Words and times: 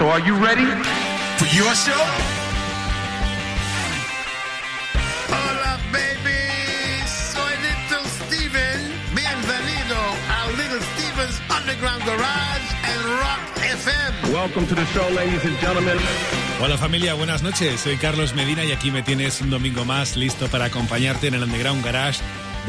So 0.00 0.08
are 0.08 0.20
you 0.20 0.34
ready? 0.34 0.64
For 1.36 1.44
your 1.54 1.74
show? 1.74 2.02
Hola, 5.28 5.76
baby. 5.92 6.40
Soy 7.04 7.52
Little 7.60 8.08
Steven. 8.08 8.80
Bienvenido 9.14 10.00
a 10.38 10.56
Little 10.56 10.80
Steven's 10.80 11.38
Underground 11.50 12.02
Garage 12.06 12.68
and 12.82 13.04
Rock 13.20 13.44
FM. 13.60 14.32
Welcome 14.32 14.66
to 14.68 14.74
the 14.74 14.86
show, 14.86 15.06
ladies 15.10 15.44
and 15.44 15.58
gentlemen. 15.58 15.98
Hola 16.62 16.78
familia, 16.78 17.12
buenas 17.12 17.42
noches. 17.42 17.80
Soy 17.80 17.98
Carlos 17.98 18.34
Medina 18.34 18.64
y 18.64 18.72
aquí 18.72 18.90
me 18.90 19.02
tienes 19.02 19.42
un 19.42 19.50
domingo 19.50 19.84
más 19.84 20.16
listo 20.16 20.48
para 20.48 20.64
acompañarte 20.66 21.26
en 21.26 21.34
el 21.34 21.42
Underground 21.42 21.84
Garage 21.84 22.20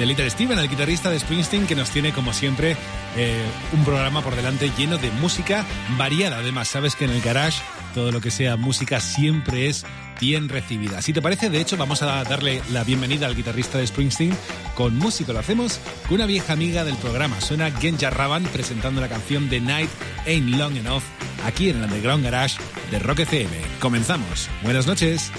de 0.02 0.08
Little 0.08 0.30
Steven, 0.32 0.58
el 0.58 0.68
guitarrista 0.68 1.12
de 1.12 1.20
Springsteen, 1.20 1.68
que 1.68 1.76
nos 1.76 1.92
tiene 1.92 2.12
como 2.12 2.34
siempre 2.34 2.76
eh, 3.16 3.46
un 3.72 3.86
programa 3.86 4.24
por 4.24 4.36
delante 4.36 4.72
lleno 4.76 4.98
de 4.98 5.12
música 5.12 5.64
variada. 5.96 6.38
Además, 6.38 6.70
sabes 6.70 6.96
que 6.96 7.06
en 7.06 7.12
el 7.12 7.22
garage 7.22 7.62
todo 7.94 8.12
lo 8.12 8.20
que 8.20 8.32
sea 8.32 8.58
música 8.58 9.00
siempre 9.00 9.68
es 9.68 9.86
bien 10.20 10.50
recibida. 10.50 11.04
Si 11.04 11.14
te 11.14 11.22
parece, 11.22 11.52
de 11.52 11.62
hecho, 11.62 11.78
vamos 11.78 12.02
a 12.02 12.24
darle 12.24 12.64
la 12.72 12.84
bienvenida 12.84 13.28
al 13.28 13.36
guitarrista 13.36 13.78
de 13.78 13.86
Springsteen 13.86 14.36
con 14.74 14.98
música. 14.98 15.34
Lo 15.34 15.40
hacemos 15.40 15.80
con 16.08 16.16
una 16.16 16.26
vieja 16.26 16.54
amiga 16.54 16.84
del 16.84 16.96
programa. 16.96 17.40
Suena 17.40 17.70
Genja 17.70 18.10
Raban 18.10 18.44
presentando 18.46 19.02
la 19.02 19.08
canción 19.08 19.50
The 19.50 19.60
Night 19.60 19.90
Ain't 20.26 20.56
Long 20.56 20.78
Enough 20.78 21.04
aquí 21.46 21.70
en 21.70 21.78
el 21.78 21.84
Underground 21.84 22.24
Garage 22.24 22.58
de 22.90 22.98
Rock 22.98 23.20
FM. 23.20 23.56
Comenzamos. 23.80 24.50
Buenas 24.64 24.88
noches. 24.88 25.32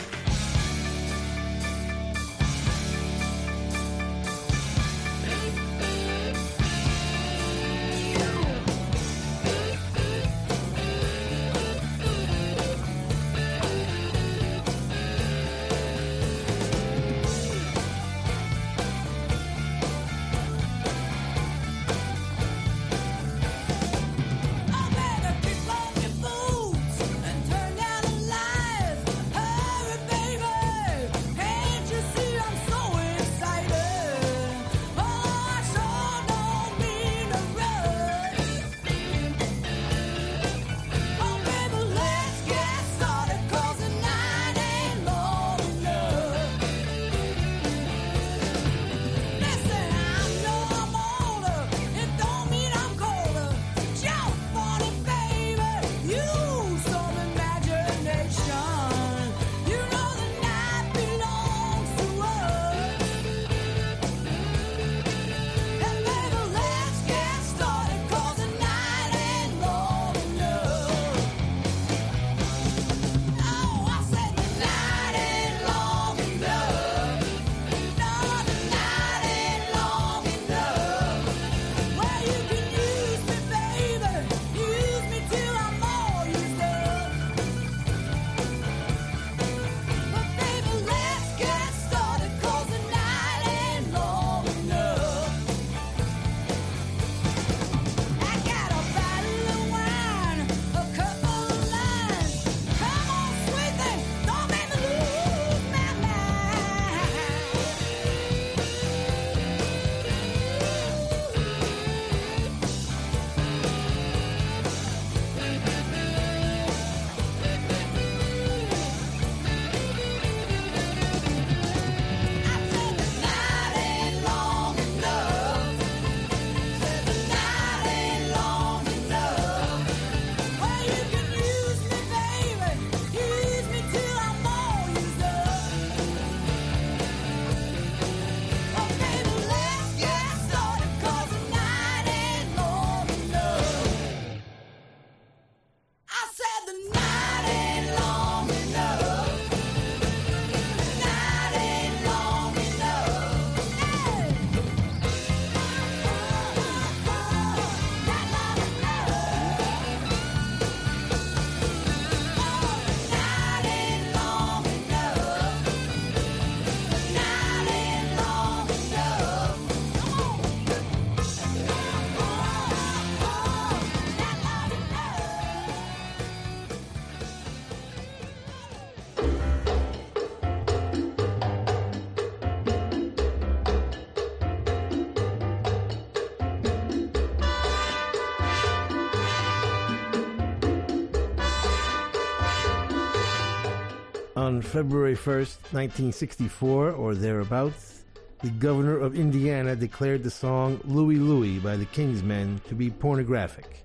February 194.73 195.15
1st, 195.15 195.75
1964, 195.75 196.93
or 196.93 197.15
thereabouts, 197.15 198.05
the 198.41 198.49
governor 198.49 198.97
of 198.97 199.15
Indiana 199.15 199.77
declared 199.77 200.23
the 200.23 200.31
song 200.31 200.81
Louie 200.85 201.19
Louie 201.19 201.59
by 201.59 201.77
the 201.77 201.85
Kingsmen 201.85 202.59
to 202.65 202.75
be 202.75 202.89
pornographic 202.89 203.85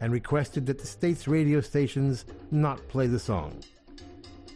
and 0.00 0.12
requested 0.12 0.64
that 0.66 0.78
the 0.78 0.86
state's 0.86 1.26
radio 1.26 1.60
stations 1.60 2.24
not 2.52 2.78
play 2.86 3.08
the 3.08 3.18
song. 3.18 3.60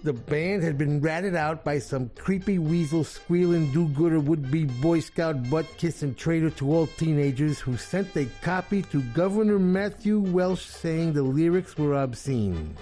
The 0.04 0.12
band 0.12 0.62
had 0.62 0.78
been 0.78 1.00
ratted 1.00 1.34
out 1.34 1.64
by 1.64 1.80
some 1.80 2.12
creepy 2.16 2.60
weasel 2.60 3.02
squealing 3.02 3.72
do 3.72 3.88
gooder 3.88 4.20
would 4.20 4.52
be 4.52 4.66
Boy 4.66 5.00
Scout 5.00 5.50
butt 5.50 5.66
kissing 5.78 6.14
traitor 6.14 6.50
to 6.50 6.72
all 6.72 6.86
teenagers 6.86 7.58
who 7.58 7.76
sent 7.76 8.16
a 8.16 8.28
copy 8.40 8.82
to 8.82 9.02
Governor 9.14 9.58
Matthew 9.58 10.20
Welsh 10.20 10.64
saying 10.64 11.12
the 11.12 11.24
lyrics 11.24 11.76
were 11.76 12.00
obscene. 12.00 12.76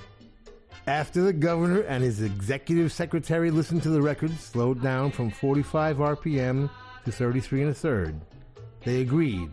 After 0.90 1.22
the 1.22 1.32
governor 1.32 1.82
and 1.82 2.02
his 2.02 2.20
executive 2.20 2.90
secretary 2.90 3.52
listened 3.52 3.84
to 3.84 3.90
the 3.90 4.02
record, 4.02 4.37
slowed 4.37 4.82
down 4.82 5.12
from 5.12 5.31
45 5.31 5.98
RPM 5.98 6.69
to 7.04 7.12
33 7.12 7.62
and 7.62 7.70
a 7.70 7.75
third, 7.75 8.20
they 8.82 9.00
agreed 9.00 9.52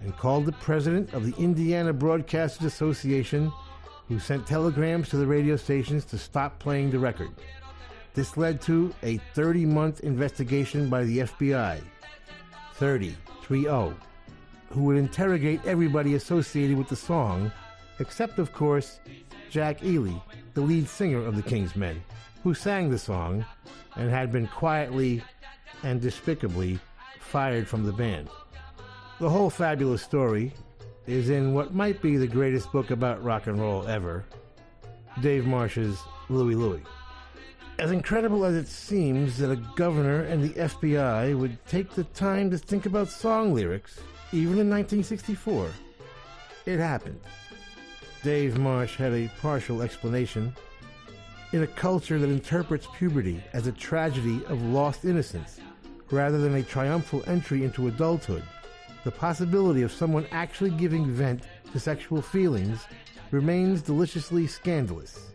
and 0.00 0.16
called 0.16 0.44
the 0.44 0.50
president 0.50 1.14
of 1.14 1.24
the 1.24 1.40
Indiana 1.40 1.94
Broadcasters 1.94 2.64
Association, 2.64 3.52
who 4.08 4.18
sent 4.18 4.44
telegrams 4.44 5.08
to 5.10 5.18
the 5.18 5.26
radio 5.26 5.54
stations 5.54 6.04
to 6.06 6.18
stop 6.18 6.58
playing 6.58 6.90
the 6.90 6.98
record. 6.98 7.30
This 8.14 8.36
led 8.36 8.60
to 8.62 8.92
a 9.04 9.18
30 9.34 9.66
month 9.66 10.00
investigation 10.00 10.88
by 10.88 11.04
the 11.04 11.18
FBI, 11.18 11.80
30, 12.74 13.16
3-0, 13.44 13.94
who 14.70 14.82
would 14.82 14.96
interrogate 14.96 15.60
everybody 15.64 16.16
associated 16.16 16.76
with 16.76 16.88
the 16.88 16.96
song, 16.96 17.52
except, 18.00 18.40
of 18.40 18.52
course, 18.52 18.98
Jack 19.56 19.82
Ely, 19.82 20.12
the 20.52 20.60
lead 20.60 20.86
singer 20.86 21.24
of 21.24 21.34
the 21.34 21.42
Kingsmen, 21.42 21.96
who 22.42 22.52
sang 22.52 22.90
the 22.90 22.98
song 22.98 23.42
and 23.96 24.10
had 24.10 24.30
been 24.30 24.46
quietly 24.46 25.22
and 25.82 25.98
despicably 25.98 26.78
fired 27.20 27.66
from 27.66 27.82
the 27.82 27.92
band. 27.94 28.28
The 29.18 29.30
whole 29.30 29.48
fabulous 29.48 30.02
story 30.02 30.52
is 31.06 31.30
in 31.30 31.54
what 31.54 31.72
might 31.72 32.02
be 32.02 32.18
the 32.18 32.26
greatest 32.26 32.70
book 32.70 32.90
about 32.90 33.24
rock 33.24 33.46
and 33.46 33.58
roll 33.58 33.86
ever, 33.86 34.26
Dave 35.22 35.46
Marsh's 35.46 35.98
Louie 36.28 36.54
Louie. 36.54 36.82
As 37.78 37.92
incredible 37.92 38.44
as 38.44 38.56
it 38.56 38.68
seems 38.68 39.38
that 39.38 39.50
a 39.50 39.64
governor 39.74 40.20
and 40.24 40.44
the 40.44 40.52
FBI 40.60 41.34
would 41.34 41.64
take 41.64 41.92
the 41.92 42.04
time 42.04 42.50
to 42.50 42.58
think 42.58 42.84
about 42.84 43.08
song 43.08 43.54
lyrics, 43.54 44.00
even 44.32 44.58
in 44.58 44.68
1964, 44.68 45.70
it 46.66 46.78
happened. 46.78 47.20
Dave 48.26 48.58
Marsh 48.58 48.96
had 48.96 49.12
a 49.12 49.30
partial 49.40 49.82
explanation. 49.82 50.52
In 51.52 51.62
a 51.62 51.66
culture 51.68 52.18
that 52.18 52.28
interprets 52.28 52.88
puberty 52.92 53.40
as 53.52 53.68
a 53.68 53.72
tragedy 53.72 54.44
of 54.46 54.60
lost 54.60 55.04
innocence 55.04 55.60
rather 56.10 56.38
than 56.38 56.56
a 56.56 56.62
triumphal 56.64 57.22
entry 57.28 57.62
into 57.62 57.86
adulthood, 57.86 58.42
the 59.04 59.12
possibility 59.12 59.82
of 59.82 59.92
someone 59.92 60.26
actually 60.32 60.70
giving 60.70 61.06
vent 61.06 61.44
to 61.70 61.78
sexual 61.78 62.20
feelings 62.20 62.88
remains 63.30 63.80
deliciously 63.80 64.48
scandalous. 64.48 65.30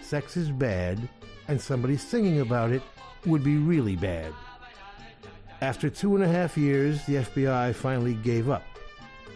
Sex 0.00 0.34
is 0.38 0.50
bad, 0.50 1.06
and 1.48 1.60
somebody 1.60 1.98
singing 1.98 2.40
about 2.40 2.72
it 2.72 2.80
would 3.26 3.44
be 3.44 3.58
really 3.58 3.94
bad. 3.94 4.32
After 5.60 5.90
two 5.90 6.14
and 6.14 6.24
a 6.24 6.28
half 6.28 6.56
years, 6.56 7.04
the 7.04 7.16
FBI 7.16 7.74
finally 7.74 8.14
gave 8.14 8.48
up. 8.48 8.64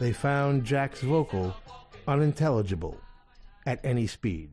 They 0.01 0.15
found 0.15 0.65
Jack's 0.65 1.03
vocal 1.03 1.55
unintelligible 2.07 3.01
at 3.67 3.81
any 3.85 4.07
speed. 4.07 4.51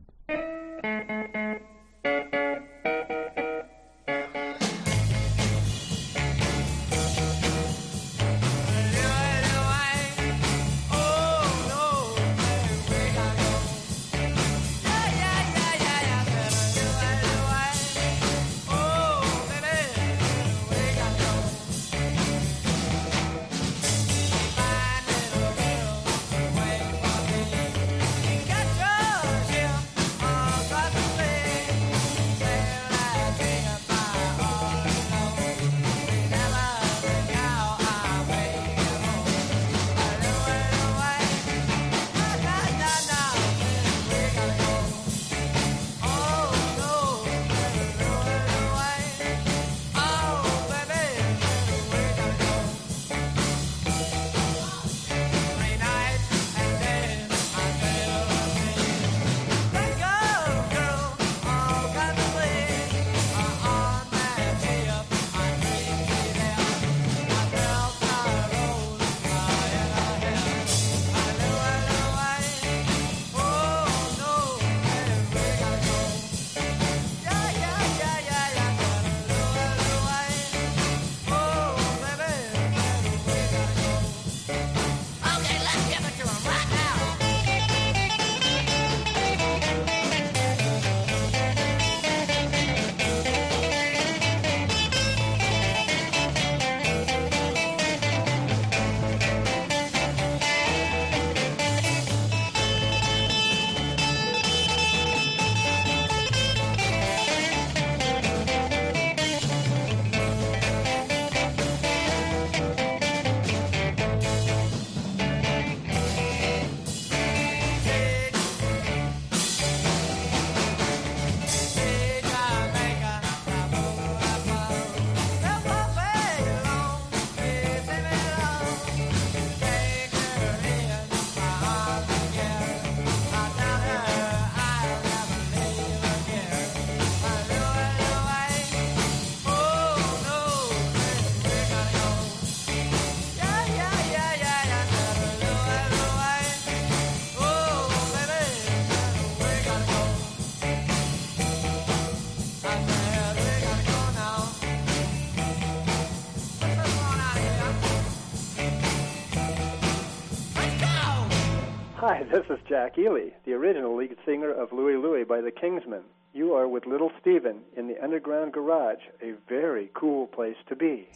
Jack 162.74 162.98
Ely, 162.98 163.30
the 163.46 163.54
original 163.54 163.96
lead 163.96 164.16
singer 164.26 164.52
of 164.52 164.74
Louie 164.74 164.98
Louie 164.98 165.24
by 165.24 165.42
the 165.42 165.52
Kingsmen. 165.52 166.02
You 166.34 166.56
are 166.56 166.68
with 166.68 166.88
Little 166.88 167.12
Steven 167.22 167.60
in 167.78 167.88
the 167.88 168.04
Underground 168.04 168.52
Garage, 168.52 168.98
a 169.22 169.34
very 169.48 169.92
cool 169.94 170.26
place 170.26 170.56
to 170.70 170.76
be. 170.76 171.08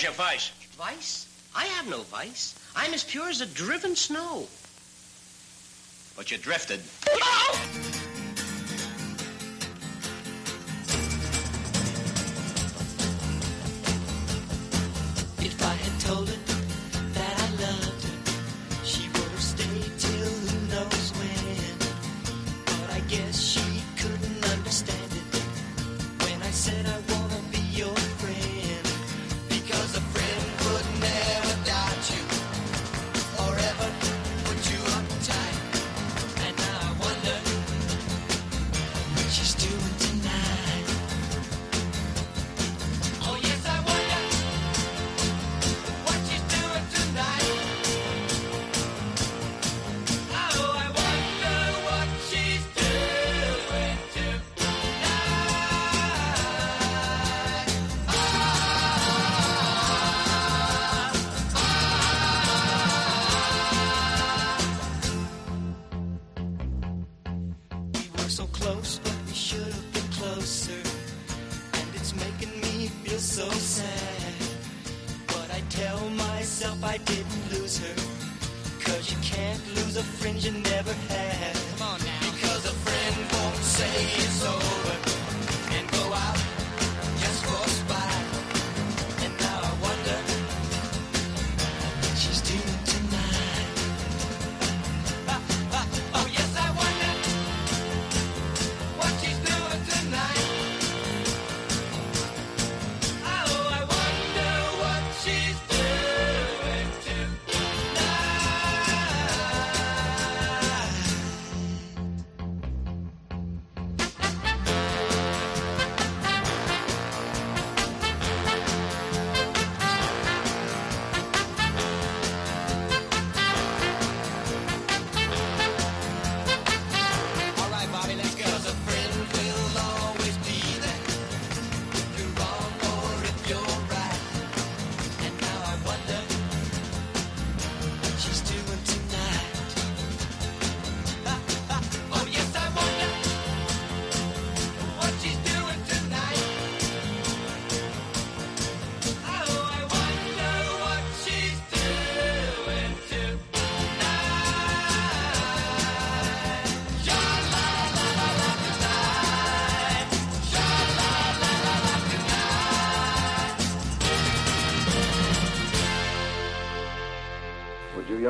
Where's 0.00 0.16
your 0.16 0.26
vice? 0.26 0.50
Vice? 0.78 1.26
I 1.54 1.66
have 1.66 1.86
no 1.90 2.00
vice. 2.04 2.58
I'm 2.74 2.94
as 2.94 3.04
pure 3.04 3.28
as 3.28 3.42
a 3.42 3.46
driven 3.46 3.94
snow. 3.94 4.46
But 6.16 6.30
you 6.30 6.38
drifted. 6.38 6.80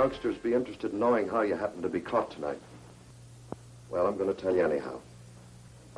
youngsters 0.01 0.39
be 0.39 0.55
interested 0.55 0.95
in 0.95 0.99
knowing 0.99 1.29
how 1.29 1.43
you 1.43 1.55
happened 1.55 1.83
to 1.83 1.89
be 1.91 2.01
caught 2.01 2.31
tonight? 2.31 2.59
Well, 3.91 4.07
I'm 4.07 4.17
going 4.17 4.35
to 4.35 4.43
tell 4.43 4.57
you 4.57 4.65
anyhow. 4.65 4.99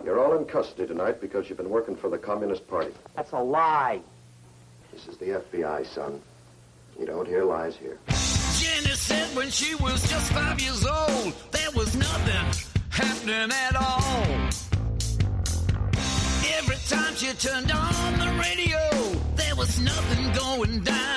You're 0.05 0.19
all 0.19 0.37
in 0.37 0.45
custody 0.45 0.89
tonight 0.89 1.21
because 1.21 1.49
you've 1.49 1.59
been 1.59 1.71
working 1.71 1.95
for 1.95 2.11
the 2.11 2.19
Communist 2.19 2.67
Party. 2.67 2.91
That's 3.15 3.31
a 3.31 3.39
lie. 3.39 4.01
This 4.93 5.07
is 5.07 5.19
the 5.19 5.41
FBI, 5.43 5.87
son. 5.87 6.21
You 6.99 7.07
don't 7.07 7.29
hear 7.29 7.45
lies 7.45 7.77
here. 7.77 7.97
Jenny 8.09 8.97
said 8.97 9.37
when 9.37 9.51
she 9.51 9.77
was 9.77 10.03
just 10.11 10.33
five 10.33 10.61
years 10.61 10.85
old, 10.85 11.33
there 11.53 11.71
was 11.71 11.95
nothing 11.95 12.75
happening 12.91 13.53
at 13.53 13.77
all. 13.77 14.49
Every 16.59 16.81
time 16.89 17.15
she 17.15 17.33
turned 17.35 17.71
on 17.71 18.19
the 18.19 18.43
radio, 18.43 18.81
there 19.37 19.55
was 19.55 19.79
nothing 19.79 20.33
going 20.33 20.81
down. 20.81 21.12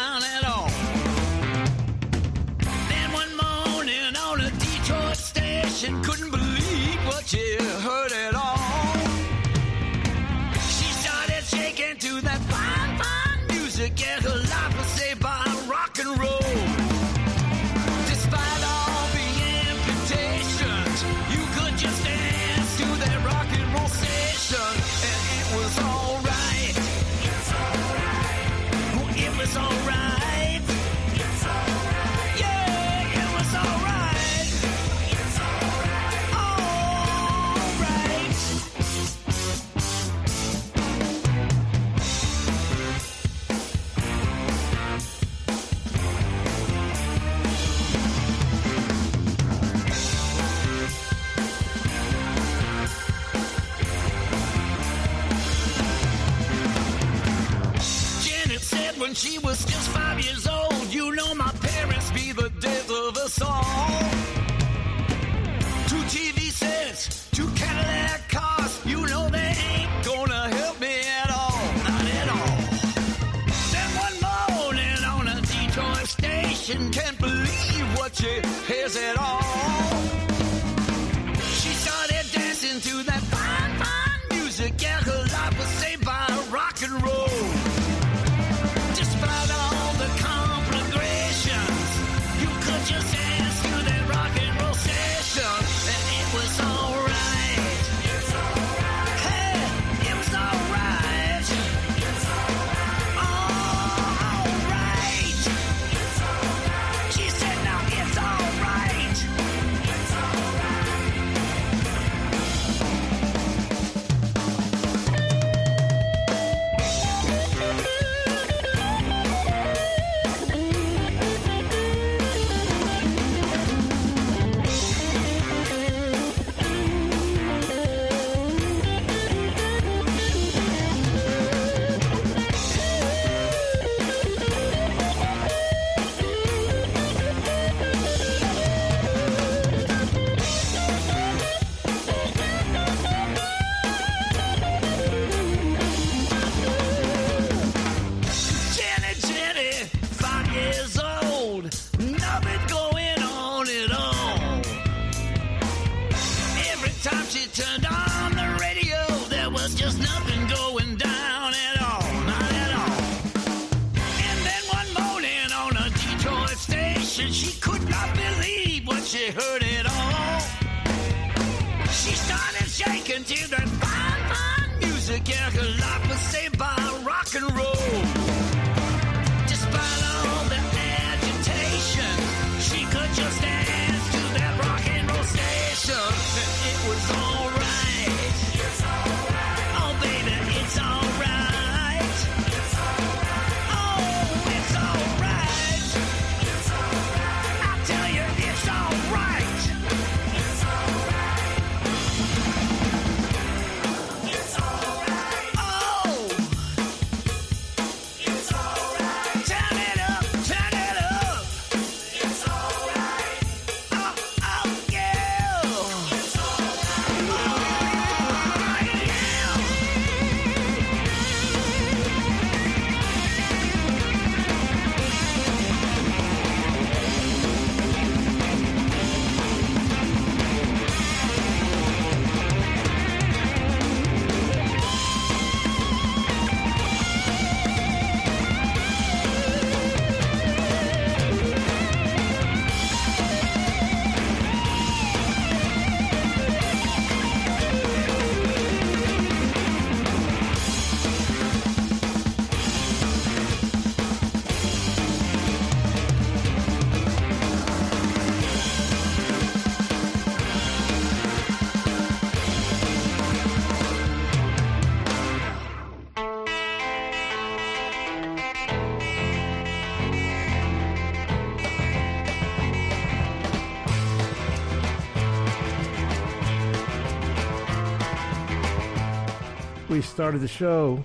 Started 280.16 280.40
the 280.40 280.48
show 280.48 281.04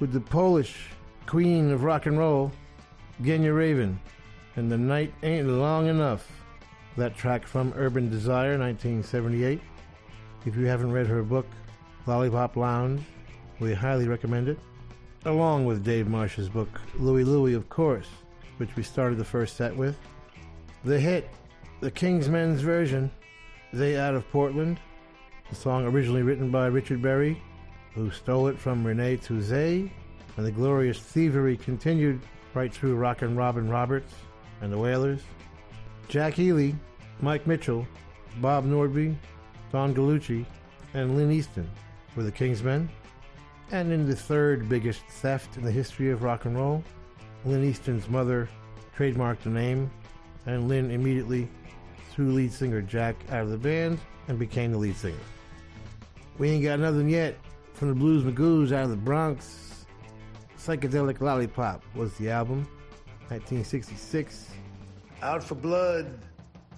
with 0.00 0.12
the 0.12 0.20
Polish 0.20 0.90
queen 1.24 1.70
of 1.70 1.82
rock 1.82 2.04
and 2.04 2.18
roll, 2.18 2.52
Genya 3.22 3.54
Ravan, 3.54 3.96
and 4.54 4.70
The 4.70 4.76
Night 4.76 5.14
Ain't 5.22 5.48
Long 5.48 5.86
Enough. 5.86 6.30
That 6.98 7.16
track 7.16 7.46
from 7.46 7.72
Urban 7.74 8.10
Desire, 8.10 8.58
1978. 8.58 9.62
If 10.44 10.56
you 10.56 10.66
haven't 10.66 10.92
read 10.92 11.06
her 11.06 11.22
book, 11.22 11.46
Lollipop 12.04 12.54
Lounge, 12.54 13.00
we 13.60 13.72
highly 13.72 14.06
recommend 14.06 14.50
it. 14.50 14.58
Along 15.24 15.64
with 15.64 15.82
Dave 15.82 16.06
Marsh's 16.06 16.50
book, 16.50 16.82
Louie 16.98 17.24
Louie, 17.24 17.54
of 17.54 17.70
course, 17.70 18.08
which 18.58 18.76
we 18.76 18.82
started 18.82 19.16
the 19.16 19.24
first 19.24 19.56
set 19.56 19.74
with. 19.74 19.96
The 20.84 21.00
hit, 21.00 21.30
the 21.80 21.90
Kingsmen's 21.90 22.60
version, 22.60 23.10
They 23.72 23.96
Out 23.96 24.14
of 24.14 24.30
Portland, 24.30 24.78
the 25.48 25.56
song 25.56 25.86
originally 25.86 26.22
written 26.22 26.50
by 26.50 26.66
Richard 26.66 27.00
Berry, 27.00 27.42
who 27.94 28.10
stole 28.10 28.48
it 28.48 28.58
from 28.58 28.86
Rene 28.86 29.16
Touzé, 29.16 29.90
and 30.36 30.46
the 30.46 30.52
glorious 30.52 30.98
thievery 30.98 31.56
continued 31.56 32.20
right 32.54 32.72
through 32.72 32.96
Rockin' 32.96 33.36
Robin 33.36 33.68
Roberts 33.68 34.14
and 34.60 34.72
the 34.72 34.78
Whalers. 34.78 35.20
Jack 36.08 36.38
Ely, 36.38 36.72
Mike 37.20 37.46
Mitchell, 37.46 37.86
Bob 38.40 38.64
Nordby, 38.64 39.14
Don 39.72 39.94
Gallucci, 39.94 40.44
and 40.94 41.16
Lynn 41.16 41.30
Easton 41.30 41.68
were 42.16 42.22
the 42.22 42.32
Kingsmen. 42.32 42.88
And 43.72 43.92
in 43.92 44.06
the 44.06 44.16
third 44.16 44.68
biggest 44.68 45.02
theft 45.06 45.56
in 45.56 45.64
the 45.64 45.70
history 45.70 46.10
of 46.10 46.22
rock 46.22 46.44
and 46.44 46.56
roll, 46.56 46.82
Lynn 47.44 47.64
Easton's 47.64 48.08
mother 48.08 48.48
trademarked 48.96 49.42
the 49.42 49.50
name, 49.50 49.90
and 50.46 50.68
Lynn 50.68 50.90
immediately 50.90 51.48
threw 52.10 52.32
lead 52.32 52.52
singer 52.52 52.82
Jack 52.82 53.16
out 53.30 53.44
of 53.44 53.50
the 53.50 53.56
band 53.56 53.98
and 54.28 54.38
became 54.38 54.72
the 54.72 54.78
lead 54.78 54.96
singer. 54.96 55.16
We 56.38 56.50
ain't 56.50 56.64
got 56.64 56.80
nothing 56.80 57.08
yet 57.08 57.36
from 57.80 57.88
the 57.88 57.94
Blues 57.94 58.22
Magoos 58.24 58.72
out 58.72 58.84
of 58.84 58.90
the 58.90 58.96
Bronx. 58.96 59.86
Psychedelic 60.58 61.22
Lollipop 61.22 61.82
was 61.94 62.12
the 62.18 62.28
album, 62.28 62.68
1966. 63.28 64.50
Out 65.22 65.42
for 65.42 65.54
Blood, 65.54 66.18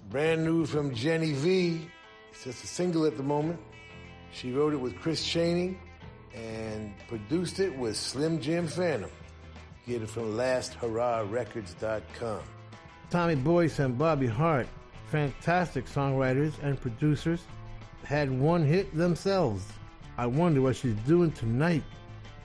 brand 0.09 0.45
new 0.45 0.65
from 0.65 0.95
Jenny 0.95 1.33
Vee. 1.33 1.89
It's 2.31 2.45
just 2.45 2.63
a 2.63 2.67
single 2.67 3.05
at 3.05 3.17
the 3.17 3.23
moment. 3.23 3.59
She 4.31 4.53
wrote 4.53 4.71
it 4.71 4.77
with 4.77 4.97
Chris 4.97 5.25
Cheney 5.25 5.77
and 6.33 6.93
produced 7.09 7.59
it 7.59 7.77
with 7.77 7.97
Slim 7.97 8.39
Jim 8.39 8.65
Phantom. 8.65 9.11
Get 9.85 10.03
it 10.03 10.09
from 10.09 10.37
LastHurrahRecords.com. 10.37 12.39
Tommy 13.09 13.35
Boyce 13.35 13.79
and 13.79 13.97
Bobby 13.97 14.27
Hart, 14.27 14.69
fantastic 15.07 15.85
songwriters 15.85 16.53
and 16.63 16.79
producers, 16.79 17.41
had 18.05 18.31
one 18.31 18.63
hit 18.63 18.95
themselves. 18.95 19.65
I 20.17 20.25
wonder 20.27 20.61
what 20.61 20.75
she's 20.75 20.95
doing 21.07 21.31
tonight. 21.31 21.83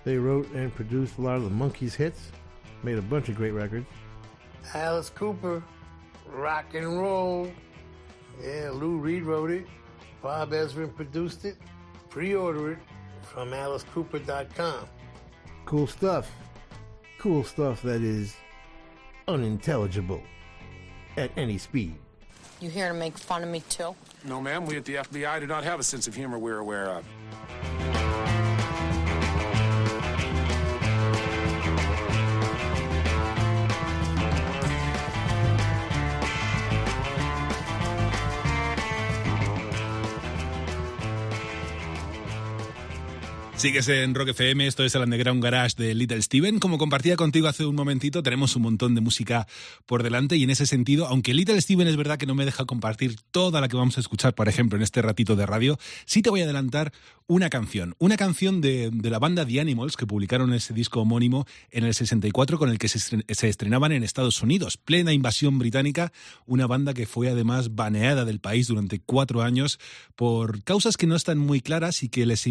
They 0.04 0.16
wrote 0.16 0.50
and 0.52 0.74
produced 0.74 1.18
a 1.18 1.20
lot 1.20 1.36
of 1.36 1.44
the 1.44 1.50
Monkees 1.50 1.94
hits, 1.94 2.32
made 2.82 2.98
a 2.98 3.02
bunch 3.02 3.28
of 3.28 3.36
great 3.36 3.50
records. 3.50 3.86
Alice 4.74 5.10
Cooper, 5.10 5.62
rock 6.26 6.74
and 6.74 6.98
roll. 6.98 7.50
Yeah, 8.42 8.70
Lou 8.72 8.96
Reed 8.96 9.24
wrote 9.24 9.50
it. 9.50 9.66
Bob 10.22 10.52
Ezrin 10.52 10.94
produced 10.94 11.44
it. 11.44 11.56
Pre-order 12.10 12.72
it 12.72 12.78
from 13.22 13.50
AliceCooper.com. 13.50 14.88
Cool 15.64 15.86
stuff. 15.86 16.30
Cool 17.18 17.44
stuff 17.44 17.82
that 17.82 18.00
is 18.00 18.34
unintelligible 19.26 20.22
at 21.16 21.30
any 21.36 21.58
speed. 21.58 21.96
You 22.60 22.70
here 22.70 22.88
to 22.88 22.94
make 22.94 23.16
fun 23.16 23.42
of 23.42 23.48
me 23.48 23.60
too? 23.68 23.94
No, 24.24 24.40
ma'am. 24.40 24.66
We 24.66 24.76
at 24.76 24.84
the 24.84 24.96
FBI 24.96 25.40
do 25.40 25.46
not 25.46 25.64
have 25.64 25.78
a 25.78 25.84
sense 25.84 26.08
of 26.08 26.14
humor 26.14 26.38
we're 26.38 26.58
aware 26.58 26.88
of. 26.88 27.04
Sigues 43.58 43.88
en 43.88 44.14
Rock 44.14 44.28
FM, 44.28 44.68
esto 44.68 44.84
es 44.84 44.94
el 44.94 45.02
Underground 45.02 45.42
Garage 45.42 45.74
de 45.76 45.92
Little 45.92 46.22
Steven. 46.22 46.60
Como 46.60 46.78
compartía 46.78 47.16
contigo 47.16 47.48
hace 47.48 47.66
un 47.66 47.74
momentito, 47.74 48.22
tenemos 48.22 48.54
un 48.54 48.62
montón 48.62 48.94
de 48.94 49.00
música 49.00 49.48
por 49.84 50.04
delante 50.04 50.36
y 50.36 50.44
en 50.44 50.50
ese 50.50 50.64
sentido, 50.64 51.08
aunque 51.08 51.34
Little 51.34 51.60
Steven 51.60 51.88
es 51.88 51.96
verdad 51.96 52.18
que 52.18 52.26
no 52.26 52.36
me 52.36 52.44
deja 52.44 52.66
compartir 52.66 53.16
toda 53.32 53.60
la 53.60 53.66
que 53.66 53.76
vamos 53.76 53.96
a 53.96 54.00
escuchar, 54.00 54.36
por 54.36 54.48
ejemplo, 54.48 54.76
en 54.76 54.84
este 54.84 55.02
ratito 55.02 55.34
de 55.34 55.44
radio, 55.44 55.76
sí 56.06 56.22
te 56.22 56.30
voy 56.30 56.40
a 56.42 56.44
adelantar 56.44 56.92
una 57.26 57.50
canción. 57.50 57.96
Una 57.98 58.16
canción 58.16 58.60
de, 58.60 58.90
de 58.92 59.10
la 59.10 59.18
banda 59.18 59.44
The 59.44 59.60
Animals 59.60 59.96
que 59.96 60.06
publicaron 60.06 60.52
ese 60.54 60.72
disco 60.72 61.00
homónimo 61.00 61.44
en 61.72 61.82
el 61.82 61.94
64 61.94 62.60
con 62.60 62.70
el 62.70 62.78
que 62.78 62.86
se, 62.86 63.00
estren- 63.00 63.24
se 63.34 63.48
estrenaban 63.48 63.90
en 63.90 64.04
Estados 64.04 64.40
Unidos. 64.40 64.76
Plena 64.76 65.12
invasión 65.12 65.58
británica, 65.58 66.12
una 66.46 66.68
banda 66.68 66.94
que 66.94 67.06
fue 67.06 67.28
además 67.28 67.74
baneada 67.74 68.24
del 68.24 68.38
país 68.38 68.68
durante 68.68 69.00
cuatro 69.00 69.42
años 69.42 69.80
por 70.14 70.62
causas 70.62 70.96
que 70.96 71.08
no 71.08 71.16
están 71.16 71.38
muy 71.38 71.60
claras 71.60 72.04
y 72.04 72.08
que 72.08 72.24
les... 72.24 72.46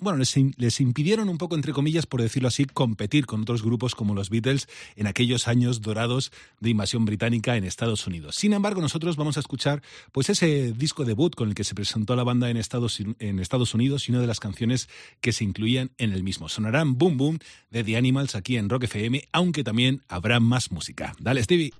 bueno, 0.00 0.18
les 0.18 0.80
impidieron 0.80 1.28
un 1.28 1.38
poco, 1.38 1.54
entre 1.54 1.72
comillas, 1.72 2.06
por 2.06 2.20
decirlo 2.20 2.48
así, 2.48 2.64
competir 2.64 3.26
con 3.26 3.42
otros 3.42 3.62
grupos 3.62 3.94
como 3.94 4.14
los 4.14 4.28
Beatles 4.28 4.68
en 4.96 5.06
aquellos 5.06 5.46
años 5.46 5.80
dorados 5.80 6.32
de 6.60 6.70
invasión 6.70 7.04
británica 7.04 7.56
en 7.56 7.64
Estados 7.64 8.06
Unidos. 8.06 8.36
Sin 8.36 8.52
embargo, 8.52 8.80
nosotros 8.80 9.16
vamos 9.16 9.36
a 9.36 9.40
escuchar 9.40 9.82
pues 10.12 10.30
ese 10.30 10.72
disco 10.72 11.04
debut 11.04 11.34
con 11.34 11.48
el 11.48 11.54
que 11.54 11.64
se 11.64 11.74
presentó 11.74 12.16
la 12.16 12.24
banda 12.24 12.50
en 12.50 12.56
Estados, 12.56 13.00
en 13.00 13.38
Estados 13.38 13.74
Unidos 13.74 14.08
y 14.08 14.12
una 14.12 14.20
de 14.20 14.26
las 14.26 14.40
canciones 14.40 14.88
que 15.20 15.32
se 15.32 15.44
incluían 15.44 15.92
en 15.98 16.12
el 16.12 16.22
mismo. 16.22 16.48
Sonarán 16.48 16.98
Boom 16.98 17.16
Boom 17.16 17.38
de 17.70 17.84
The 17.84 17.96
Animals 17.96 18.34
aquí 18.34 18.56
en 18.56 18.68
Rock 18.68 18.84
FM, 18.84 19.28
aunque 19.32 19.62
también 19.62 20.02
habrá 20.08 20.40
más 20.40 20.72
música. 20.72 21.14
Dale, 21.20 21.42
Stevie. 21.42 21.72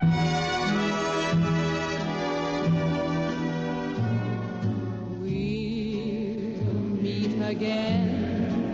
Again. 7.54 8.64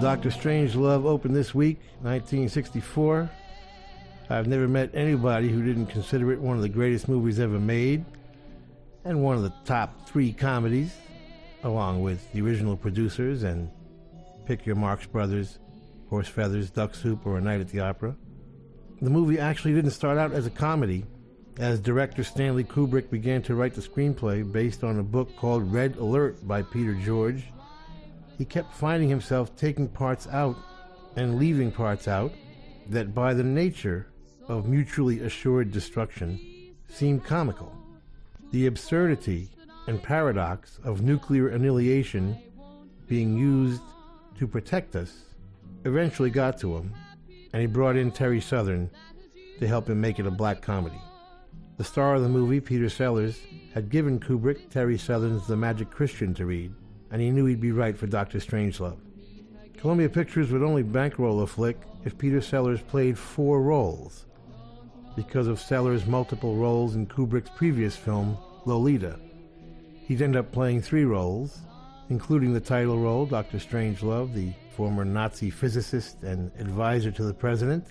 Doctor 0.00 0.30
Strangelove 0.30 1.04
opened 1.04 1.34
this 1.34 1.54
week, 1.54 1.78
1964. 2.02 3.30
I've 4.28 4.46
never 4.46 4.68
met 4.68 4.90
anybody 4.94 5.48
who 5.48 5.64
didn't 5.64 5.86
consider 5.86 6.32
it 6.32 6.40
one 6.40 6.56
of 6.56 6.62
the 6.62 6.68
greatest 6.68 7.08
movies 7.08 7.40
ever 7.40 7.58
made, 7.58 8.04
and 9.04 9.22
one 9.22 9.36
of 9.36 9.42
the 9.42 9.52
top 9.64 10.06
three 10.06 10.32
comedies, 10.32 10.94
along 11.62 12.02
with 12.02 12.32
the 12.32 12.42
original 12.42 12.76
producers 12.76 13.42
and 13.42 13.70
Pick 14.44 14.66
Your 14.66 14.76
Marx 14.76 15.06
Brothers, 15.06 15.58
Horse 16.10 16.28
Feathers, 16.28 16.70
Duck 16.70 16.94
Soup, 16.94 17.24
or 17.26 17.38
A 17.38 17.40
Night 17.40 17.60
at 17.60 17.68
the 17.68 17.80
Opera. 17.80 18.14
The 19.00 19.10
movie 19.10 19.38
actually 19.38 19.74
didn't 19.74 19.90
start 19.90 20.18
out 20.18 20.32
as 20.32 20.46
a 20.46 20.50
comedy, 20.50 21.04
as 21.58 21.80
director 21.80 22.22
Stanley 22.22 22.64
Kubrick 22.64 23.10
began 23.10 23.42
to 23.42 23.54
write 23.54 23.74
the 23.74 23.80
screenplay 23.80 24.50
based 24.50 24.84
on 24.84 24.98
a 24.98 25.02
book 25.02 25.34
called 25.36 25.72
Red 25.72 25.96
Alert 25.96 26.46
by 26.46 26.62
Peter 26.62 26.94
George. 26.94 27.44
He 28.36 28.44
kept 28.44 28.74
finding 28.74 29.08
himself 29.08 29.56
taking 29.56 29.88
parts 29.88 30.26
out 30.28 30.56
and 31.16 31.38
leaving 31.38 31.72
parts 31.72 32.08
out 32.08 32.32
that, 32.90 33.14
by 33.14 33.32
the 33.32 33.42
nature 33.42 34.06
of 34.48 34.68
mutually 34.68 35.20
assured 35.20 35.72
destruction, 35.72 36.38
seemed 36.88 37.24
comical. 37.24 37.72
The 38.52 38.66
absurdity 38.66 39.48
and 39.86 40.02
paradox 40.02 40.78
of 40.84 41.00
nuclear 41.00 41.48
annihilation 41.48 42.38
being 43.08 43.36
used 43.36 43.82
to 44.38 44.46
protect 44.46 44.94
us 44.94 45.22
eventually 45.84 46.30
got 46.30 46.58
to 46.58 46.76
him, 46.76 46.92
and 47.52 47.62
he 47.62 47.66
brought 47.66 47.96
in 47.96 48.10
Terry 48.10 48.40
Southern 48.40 48.90
to 49.58 49.66
help 49.66 49.88
him 49.88 50.00
make 50.00 50.18
it 50.18 50.26
a 50.26 50.30
black 50.30 50.60
comedy. 50.60 51.00
The 51.76 51.84
star 51.84 52.14
of 52.14 52.22
the 52.22 52.28
movie, 52.30 52.60
Peter 52.60 52.88
Sellers, 52.88 53.38
had 53.74 53.90
given 53.90 54.18
Kubrick 54.18 54.70
Terry 54.70 54.96
Southern's 54.96 55.46
The 55.46 55.56
Magic 55.56 55.90
Christian 55.90 56.32
to 56.34 56.46
read, 56.46 56.72
and 57.10 57.20
he 57.20 57.30
knew 57.30 57.44
he'd 57.44 57.60
be 57.60 57.72
right 57.72 57.96
for 57.96 58.06
Doctor 58.06 58.38
Strangelove. 58.38 58.96
Columbia 59.76 60.08
Pictures 60.08 60.50
would 60.50 60.62
only 60.62 60.82
bankroll 60.82 61.42
a 61.42 61.46
flick 61.46 61.78
if 62.06 62.16
Peter 62.16 62.40
Sellers 62.40 62.80
played 62.80 63.18
four 63.18 63.60
roles, 63.60 64.24
because 65.16 65.48
of 65.48 65.60
Sellers' 65.60 66.06
multiple 66.06 66.56
roles 66.56 66.94
in 66.94 67.06
Kubrick's 67.06 67.50
previous 67.54 67.94
film, 67.94 68.38
Lolita. 68.64 69.20
He'd 70.06 70.22
end 70.22 70.34
up 70.34 70.52
playing 70.52 70.80
three 70.80 71.04
roles, 71.04 71.60
including 72.08 72.54
the 72.54 72.60
title 72.60 72.98
role, 72.98 73.26
Dr. 73.26 73.58
Strangelove, 73.58 74.32
the 74.32 74.54
former 74.74 75.04
Nazi 75.04 75.50
physicist 75.50 76.22
and 76.22 76.50
advisor 76.58 77.10
to 77.10 77.24
the 77.24 77.34
president. 77.34 77.84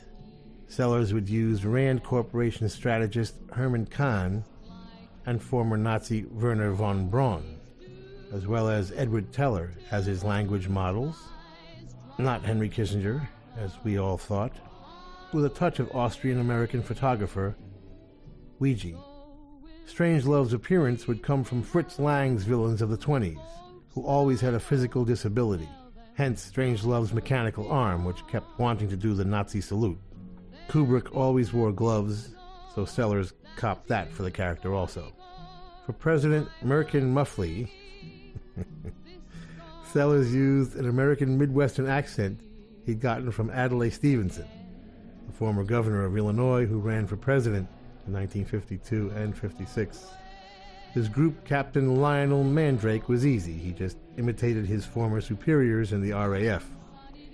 Sellers 0.68 1.14
would 1.14 1.30
use 1.30 1.64
Rand 1.66 2.04
Corporation 2.04 2.68
strategist 2.70 3.36
Herman 3.54 3.86
Kahn 3.86 4.44
and 5.26 5.42
former 5.42 5.78
Nazi 5.78 6.26
Wernher 6.26 6.72
von 6.72 7.08
Braun, 7.10 7.60
as 8.34 8.48
well 8.48 8.70
as 8.70 8.92
Edward 8.92 9.32
Teller 9.32 9.72
as 9.92 10.06
his 10.06 10.24
language 10.24 10.68
models. 10.68 11.18
Not 12.18 12.44
Henry 12.44 12.70
Kissinger, 12.70 13.28
as 13.58 13.74
we 13.84 13.98
all 14.00 14.18
thought, 14.18 14.54
with 15.34 15.46
a 15.46 15.50
touch 15.50 15.80
of 15.80 15.94
Austrian 15.96 16.40
American 16.40 16.82
photographer 16.82 17.56
Weegee. 18.60 18.98
Strangelove's 19.86 20.54
appearance 20.54 21.08
would 21.08 21.22
come 21.22 21.44
from 21.44 21.62
Fritz 21.62 22.00
Lang's 22.00 22.44
villains 22.44 22.82
of 22.82 22.90
the 22.90 22.98
20s, 22.98 23.40
who 23.94 24.04
always 24.06 24.42
had 24.42 24.54
a 24.54 24.60
physical 24.60 25.06
disability. 25.06 25.70
Hence 26.16 26.42
Strangelove's 26.42 27.14
mechanical 27.14 27.70
arm, 27.72 28.06
which 28.06 28.26
kept 28.28 28.58
wanting 28.58 28.90
to 28.90 28.96
do 28.96 29.14
the 29.14 29.26
Nazi 29.26 29.62
salute. 29.62 30.00
Kubrick 30.68 31.16
always 31.16 31.54
wore 31.54 31.72
gloves, 31.72 32.36
so 32.74 32.86
Sellers 32.86 33.34
copped 33.56 33.88
that 33.88 34.12
for 34.12 34.24
the 34.24 34.32
character 34.32 34.74
also. 34.74 35.14
For 35.86 35.94
President 35.94 36.48
Merkin 36.64 37.10
Muffley, 37.10 37.72
Sellers 39.92 40.34
used 40.34 40.76
an 40.76 40.90
American 40.90 41.38
Midwestern 41.38 41.88
accent 41.88 42.40
he'd 42.86 43.00
gotten 43.00 43.32
from 43.32 43.50
Adlai 43.52 43.90
Stevenson, 43.90 44.48
the 45.28 45.34
former 45.34 45.64
governor 45.64 46.06
of 46.06 46.18
Illinois 46.18 46.66
who 46.66 46.80
ran 46.80 47.08
for 47.08 47.18
president 47.18 47.68
in 48.08 48.14
1952 48.14 49.12
and 49.16 49.38
56. 49.38 50.08
His 50.94 51.10
group 51.10 51.44
captain 51.44 51.98
Lionel 51.98 52.44
Mandrake 52.44 53.10
was 53.10 53.26
easy. 53.26 53.54
He 53.54 53.74
just 53.74 53.98
imitated 54.18 54.66
his 54.66 54.86
former 54.86 55.20
superiors 55.20 55.92
in 55.92 56.02
the 56.02 56.14
RAF. 56.14 56.66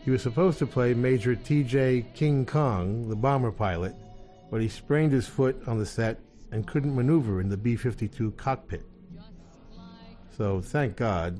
He 0.03 0.09
was 0.09 0.23
supposed 0.23 0.57
to 0.59 0.65
play 0.65 0.95
Major 0.95 1.35
T.J. 1.35 2.07
King 2.15 2.43
Kong, 2.43 3.07
the 3.07 3.15
bomber 3.15 3.51
pilot, 3.51 3.95
but 4.49 4.59
he 4.59 4.67
sprained 4.67 5.11
his 5.11 5.27
foot 5.27 5.61
on 5.67 5.77
the 5.77 5.85
set 5.85 6.19
and 6.51 6.65
couldn't 6.65 6.95
maneuver 6.95 7.39
in 7.39 7.49
the 7.49 7.57
B 7.57 7.75
52 7.75 8.31
cockpit. 8.31 8.83
So, 10.35 10.59
thank 10.59 10.95
God, 10.95 11.39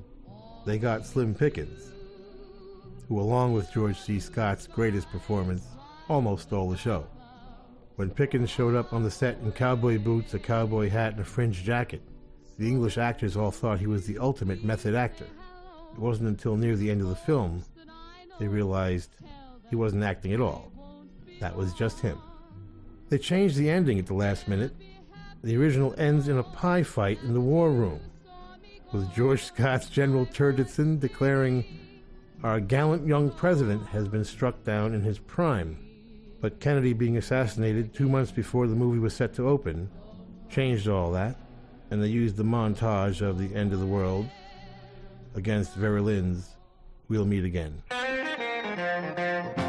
they 0.66 0.78
got 0.78 1.08
Slim 1.08 1.34
Pickens, 1.34 1.92
who, 3.08 3.20
along 3.20 3.54
with 3.54 3.72
George 3.72 4.00
C. 4.00 4.20
Scott's 4.20 4.68
greatest 4.68 5.10
performance, 5.10 5.66
almost 6.08 6.44
stole 6.44 6.70
the 6.70 6.78
show. 6.78 7.08
When 7.96 8.12
Pickens 8.12 8.52
showed 8.52 8.76
up 8.76 8.94
on 8.94 9.02
the 9.02 9.12
set 9.12 9.40
in 9.40 9.52
cowboy 9.54 9.98
boots, 9.98 10.36
a 10.36 10.40
cowboy 10.40 10.90
hat, 10.90 11.14
and 11.14 11.22
a 11.22 11.26
fringed 11.26 11.66
jacket, 11.66 12.04
the 12.60 12.68
English 12.68 13.00
actors 13.00 13.36
all 13.36 13.50
thought 13.50 13.80
he 13.80 13.88
was 13.88 14.06
the 14.06 14.20
ultimate 14.20 14.64
method 14.64 14.94
actor. 14.94 15.28
It 15.94 16.00
wasn't 16.00 16.30
until 16.30 16.56
near 16.56 16.76
the 16.76 16.92
end 16.92 17.02
of 17.02 17.10
the 17.10 17.16
film 17.16 17.64
they 18.40 18.48
realized 18.48 19.16
he 19.70 19.76
wasn't 19.76 20.04
acting 20.04 20.34
at 20.34 20.42
all. 20.42 20.72
That 21.40 21.56
was 21.56 21.74
just 21.74 22.00
him. 22.00 22.18
They 23.10 23.18
changed 23.18 23.58
the 23.58 23.70
ending 23.70 24.00
at 24.00 24.06
the 24.06 24.14
last 24.14 24.48
minute. 24.48 24.74
The 25.44 25.58
original 25.58 25.96
ends 25.98 26.28
in 26.28 26.38
a 26.38 26.44
pie 26.44 26.84
fight 26.84 27.20
in 27.24 27.34
the 27.34 27.42
war 27.42 27.72
room, 27.72 28.00
with 28.94 29.14
George 29.14 29.44
Scott's 29.44 29.90
General 29.90 30.26
Turgidson 30.26 31.00
declaring, 31.00 31.66
Our 32.44 32.60
gallant 32.60 33.08
young 33.08 33.32
president 33.32 33.86
has 33.88 34.08
been 34.08 34.24
struck 34.24 34.64
down 34.64 34.94
in 34.94 35.02
his 35.02 35.20
prime. 35.20 35.78
But 36.42 36.60
Kennedy 36.60 36.94
being 36.94 37.18
assassinated 37.18 37.94
two 37.94 38.10
months 38.10 38.32
before 38.32 38.68
the 38.68 38.76
movie 38.76 39.00
was 39.00 39.16
set 39.16 39.34
to 39.36 39.48
open 39.48 39.90
changed 40.52 40.88
all 40.88 41.12
that, 41.12 41.38
and 41.90 42.04
they 42.04 42.08
used 42.08 42.36
the 42.36 42.44
montage 42.44 43.22
of 43.22 43.40
the 43.40 43.56
end 43.56 43.74
of 43.74 43.80
the 43.80 43.86
world 43.86 44.28
against 45.36 45.76
Vera 45.76 46.02
Lynn's 46.02 46.56
We'll 47.08 47.26
Meet 47.26 47.46
Again. 47.46 47.82
Thank 48.82 49.58
you. 49.58 49.61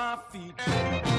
My 0.00 0.16
feet. 0.32 1.09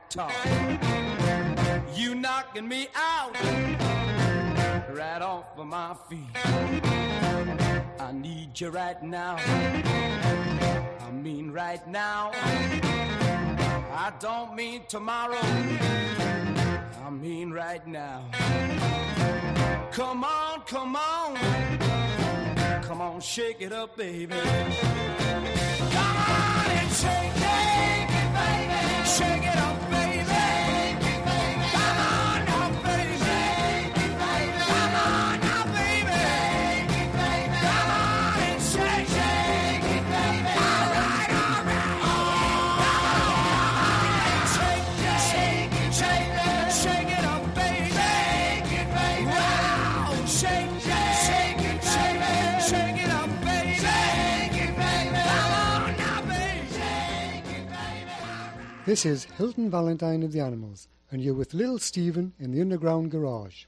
That 0.00 0.10
talk, 0.10 0.32
you 1.96 2.14
knocking 2.14 2.68
me 2.68 2.88
out 2.94 3.34
right 4.94 5.22
off 5.22 5.58
of 5.58 5.66
my 5.66 5.94
feet. 6.08 6.20
I 7.98 8.12
need 8.12 8.60
you 8.60 8.70
right 8.70 9.02
now. 9.02 9.36
I 9.36 11.10
mean 11.12 11.52
right 11.52 11.86
now. 11.88 12.30
I 13.92 14.12
don't 14.20 14.54
mean 14.54 14.82
tomorrow. 14.88 15.38
I 17.04 17.10
mean 17.10 17.50
right 17.50 17.86
now. 17.86 18.24
Come 19.92 20.24
on, 20.24 20.60
come 20.62 20.96
on. 20.96 21.36
Come 22.82 23.00
on, 23.00 23.20
shake 23.20 23.60
it 23.60 23.72
up, 23.72 23.96
baby. 23.96 24.34
Come 25.92 26.16
on 26.16 26.70
and 26.70 26.90
shake, 26.92 27.39
This 58.90 59.06
is 59.06 59.22
Hilton 59.38 59.70
Valentine 59.70 60.24
of 60.24 60.32
the 60.32 60.40
Animals, 60.40 60.88
and 61.12 61.22
you're 61.22 61.32
with 61.32 61.54
Little 61.54 61.78
Steven 61.78 62.32
in 62.40 62.50
the 62.50 62.60
Underground 62.60 63.12
Garage. 63.12 63.66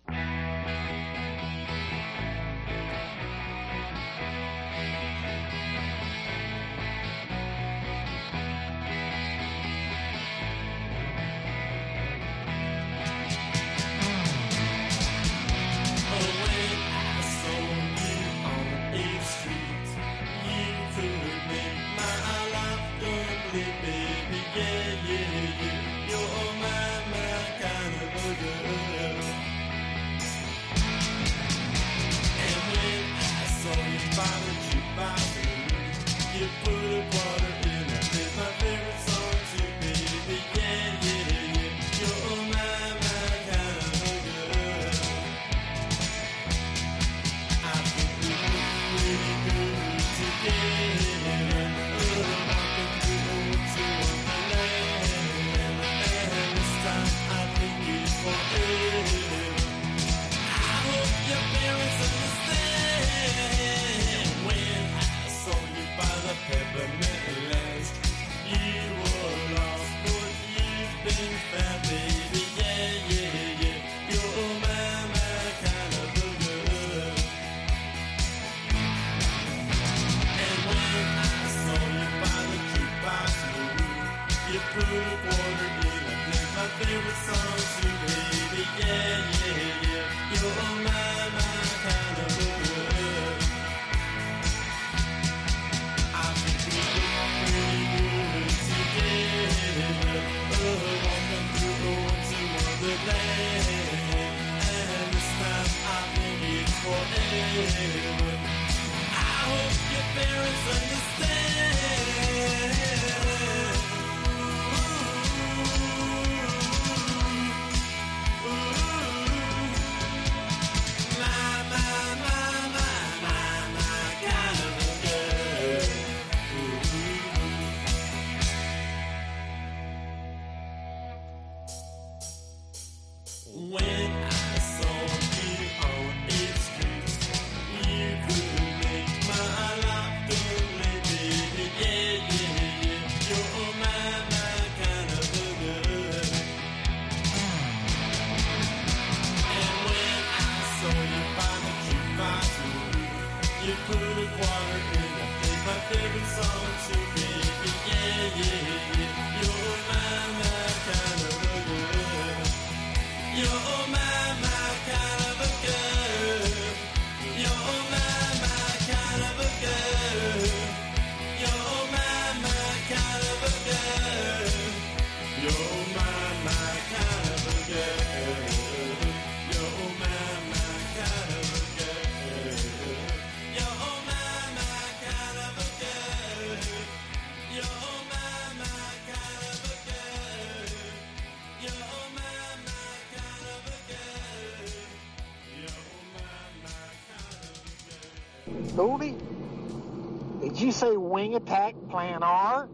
wing 201.22 201.36
attack 201.36 201.76
plan 201.88 202.20
R? 202.20 202.68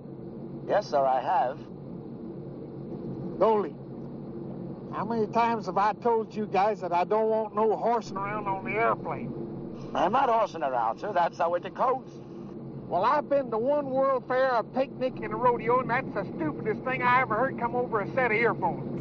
Yes, 0.67 0.89
sir, 0.89 1.05
I 1.05 1.21
have. 1.21 1.59
Goldie, 3.39 3.75
how 4.91 5.05
many 5.05 5.27
times 5.27 5.67
have 5.67 5.77
I 5.77 5.93
told 5.93 6.35
you 6.35 6.47
guys 6.47 6.81
that 6.81 6.91
I 6.91 7.05
don't 7.05 7.29
want 7.29 7.55
no 7.55 7.77
horsing 7.77 8.17
around 8.17 8.47
on 8.49 8.65
the 8.65 8.71
airplane? 8.71 9.35
I'm 9.95 10.13
not 10.13 10.31
horsing 10.31 10.63
around, 10.63 10.99
sir. 10.99 11.13
That's 11.13 11.37
how 11.37 11.55
it 11.57 11.63
decodes. 11.63 12.11
Well, 12.89 13.05
I've 13.05 13.29
been 13.29 13.51
to 13.51 13.59
one 13.59 13.91
World 13.91 14.25
Fair, 14.27 14.49
a 14.49 14.65
picnic, 14.65 15.21
and 15.23 15.35
a 15.35 15.37
rodeo, 15.37 15.81
and 15.81 15.91
that's 15.91 16.11
the 16.15 16.25
stupidest 16.37 16.83
thing 16.85 17.03
I 17.03 17.21
ever 17.21 17.35
heard 17.35 17.59
come 17.59 17.77
over 17.77 18.01
a 18.01 18.07
set 18.15 18.31
of 18.31 18.39
earphones. 18.39 18.98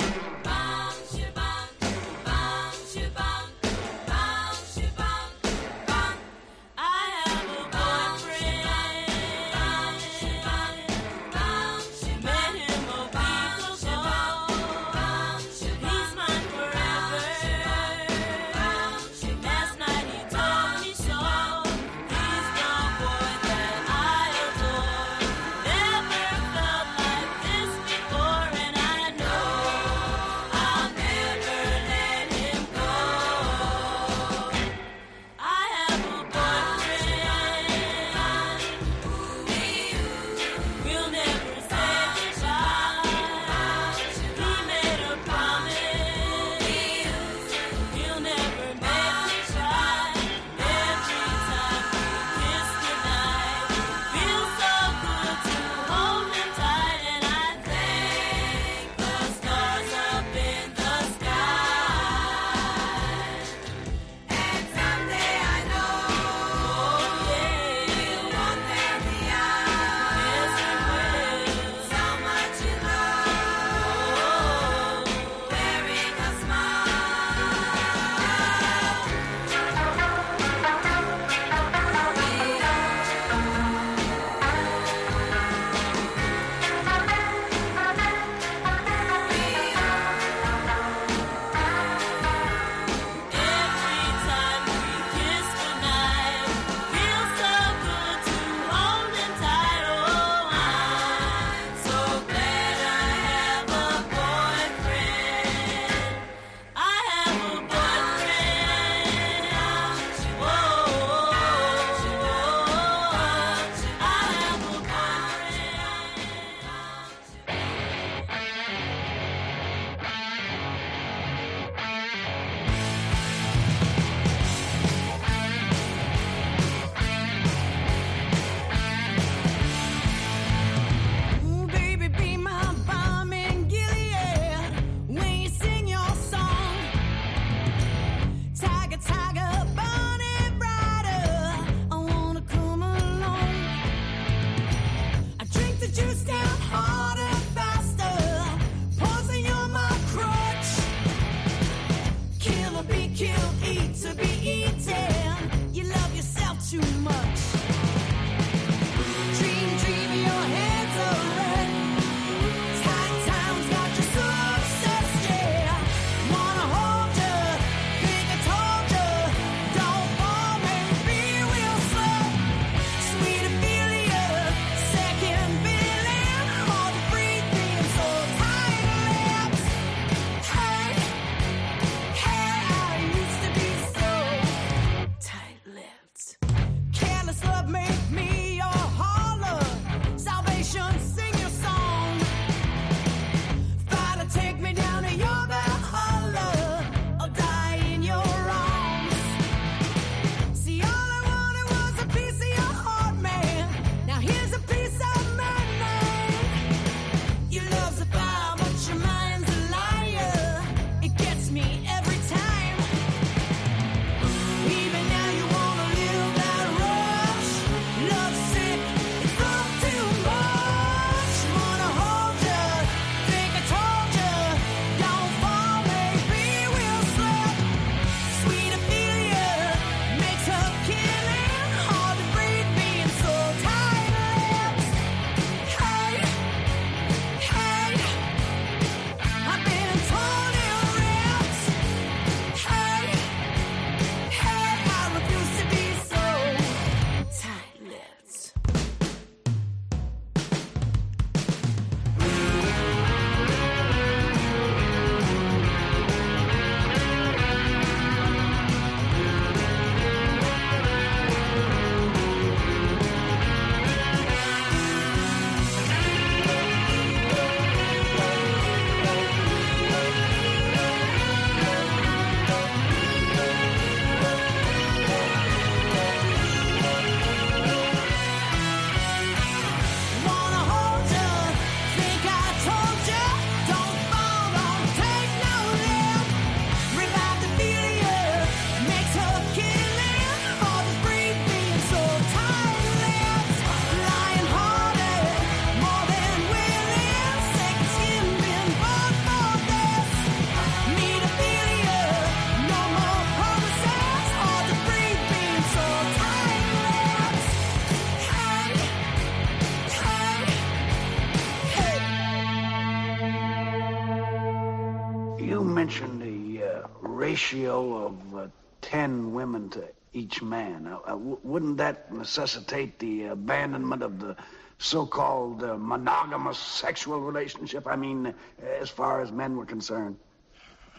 Women 319.48 319.70
to 319.70 319.84
each 320.14 320.42
man. 320.42 320.88
Uh, 320.88 321.14
uh, 321.14 321.16
wouldn't 321.18 321.78
that 321.78 322.12
necessitate 322.14 323.00
the 323.00 323.28
abandonment 323.28 324.04
of 324.04 324.20
the 324.20 324.36
so-called 324.78 325.64
uh, 325.64 325.78
monogamous 325.78 326.60
sexual 326.60 327.22
relationship? 327.22 327.88
I 327.88 327.96
mean, 327.96 328.34
as 328.82 328.90
far 328.90 329.22
as 329.22 329.32
men 329.32 329.56
were 329.56 329.66
concerned. 329.66 330.18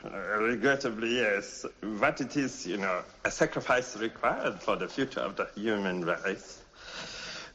Uh, 0.05 0.39
regrettably, 0.39 1.17
yes. 1.17 1.67
But 1.83 2.21
it 2.21 2.37
is, 2.37 2.67
you 2.67 2.79
know, 2.79 3.03
a 3.25 3.31
sacrifice 3.31 3.97
required 3.97 4.63
for 4.63 4.77
the 4.77 4.89
future 4.89 5.21
of 5.21 5.37
the 5.37 5.49
human 5.55 6.05
race. 6.05 6.63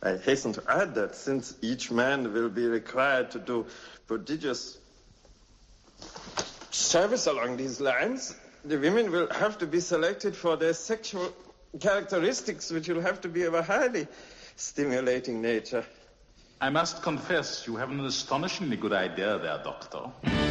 I 0.04 0.18
hasten 0.18 0.52
to 0.54 0.64
add 0.68 0.94
that 0.96 1.16
since 1.16 1.56
each 1.62 1.90
man 1.90 2.34
will 2.34 2.50
be 2.50 2.68
required 2.68 3.32
to 3.32 3.40
do 3.40 3.66
prodigious 4.06 4.78
service 6.72 7.26
along 7.28 7.56
these 7.58 7.80
lines, 7.80 8.36
the 8.66 8.78
women 8.78 9.12
will 9.12 9.28
have 9.32 9.58
to 9.60 9.68
be 9.68 9.80
selected 9.80 10.36
for 10.36 10.56
their 10.56 10.74
sexual 10.74 11.34
characteristics, 11.80 12.72
which 12.72 12.88
will 12.88 13.02
have 13.02 13.22
to 13.22 13.30
be 13.30 13.44
of 13.44 13.54
a 13.54 13.64
highly 13.64 14.08
stimulating 14.56 15.42
nature. 15.42 15.86
I 16.62 16.70
must 16.70 17.02
confess, 17.02 17.68
you 17.68 17.76
have 17.76 17.92
an 17.92 18.00
astonishingly 18.00 18.78
good 18.78 18.94
idea 18.94 19.38
there, 19.40 19.62
Doctor. 19.64 20.43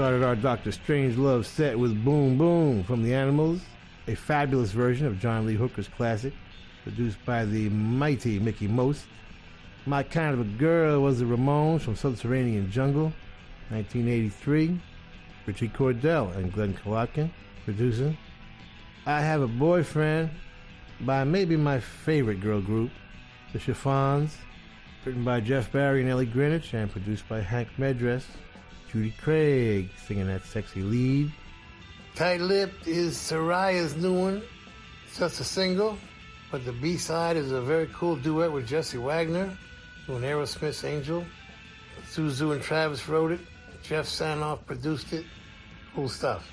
Started 0.00 0.22
our 0.22 0.34
Doctor 0.34 0.70
Strangelove 0.70 1.44
set 1.44 1.78
with 1.78 2.02
Boom 2.02 2.38
Boom 2.38 2.82
from 2.84 3.02
the 3.02 3.12
Animals, 3.12 3.60
a 4.08 4.14
fabulous 4.14 4.70
version 4.70 5.06
of 5.06 5.20
John 5.20 5.44
Lee 5.44 5.56
Hooker's 5.56 5.88
classic, 5.88 6.32
produced 6.84 7.22
by 7.26 7.44
the 7.44 7.68
mighty 7.68 8.38
Mickie 8.38 8.66
Most. 8.66 9.04
My 9.84 10.02
Kind 10.02 10.32
of 10.32 10.40
a 10.40 10.44
Girl 10.56 11.02
was 11.02 11.18
the 11.18 11.26
Ramones 11.26 11.82
from 11.82 11.96
Subterranean 11.96 12.70
Jungle, 12.70 13.12
1983. 13.68 14.80
Ritchie 15.44 15.68
Cordell 15.68 16.34
and 16.34 16.50
Glen 16.50 16.72
Kolotkin 16.72 17.30
producing. 17.66 18.16
I 19.04 19.20
Have 19.20 19.42
a 19.42 19.48
Boyfriend 19.48 20.30
by 21.00 21.24
maybe 21.24 21.58
my 21.58 21.78
favorite 21.78 22.40
girl 22.40 22.62
group, 22.62 22.90
the 23.52 23.58
Chiffons, 23.58 24.38
written 25.04 25.24
by 25.24 25.40
Jeff 25.40 25.70
Barry 25.70 26.00
and 26.00 26.08
Ellie 26.08 26.24
Greenwich 26.24 26.72
and 26.72 26.90
produced 26.90 27.28
by 27.28 27.42
Hank 27.42 27.68
Medress. 27.78 28.24
Judy 28.92 29.14
Craig 29.22 29.90
singing 30.06 30.26
that 30.26 30.44
sexy 30.44 30.82
lead. 30.82 31.30
Tight 32.16 32.40
Lipped 32.40 32.88
is 32.88 33.16
Soraya's 33.16 33.94
new 33.96 34.12
one. 34.12 34.42
It's 35.06 35.18
just 35.18 35.40
a 35.40 35.44
single, 35.44 35.96
but 36.50 36.64
the 36.64 36.72
B 36.72 36.96
side 36.96 37.36
is 37.36 37.52
a 37.52 37.60
very 37.60 37.88
cool 37.94 38.16
duet 38.16 38.50
with 38.50 38.66
Jesse 38.66 38.98
Wagner 38.98 39.56
doing 40.06 40.22
Aerosmith's 40.22 40.82
Angel. 40.82 41.24
Suzu 42.10 42.52
and 42.52 42.62
Travis 42.62 43.08
wrote 43.08 43.30
it. 43.30 43.40
Jeff 43.82 44.06
Sanoff 44.06 44.66
produced 44.66 45.12
it. 45.12 45.24
Cool 45.94 46.08
stuff. 46.08 46.50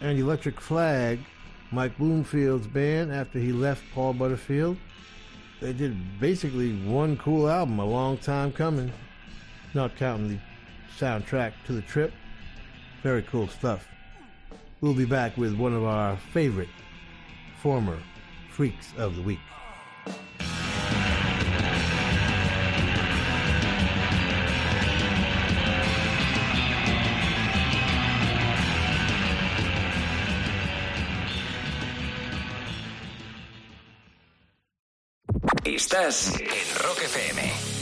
And 0.00 0.18
Electric 0.18 0.60
Flag, 0.60 1.18
Mike 1.72 1.96
Bloomfield's 1.98 2.66
band 2.68 3.12
after 3.12 3.40
he 3.40 3.52
left 3.52 3.82
Paul 3.92 4.12
Butterfield. 4.12 4.76
They 5.60 5.72
did 5.72 6.20
basically 6.20 6.74
one 6.84 7.16
cool 7.16 7.48
album, 7.48 7.78
a 7.78 7.84
long 7.84 8.18
time 8.18 8.52
coming. 8.52 8.92
Not 9.74 9.96
counting 9.96 10.28
the 10.28 10.38
soundtrack 10.98 11.52
to 11.66 11.72
the 11.72 11.82
trip. 11.82 12.12
Very 13.02 13.22
cool 13.22 13.48
stuff. 13.48 13.86
We'll 14.80 14.94
be 14.94 15.04
back 15.04 15.36
with 15.36 15.54
one 15.56 15.72
of 15.74 15.84
our 15.84 16.16
favorite 16.32 16.68
former 17.60 17.98
Freaks 18.50 18.92
of 18.96 19.16
the 19.16 19.22
Week. 19.22 19.38
Estás 35.64 36.34
en 36.40 36.84
Rock 36.84 37.02
FM. 37.02 37.81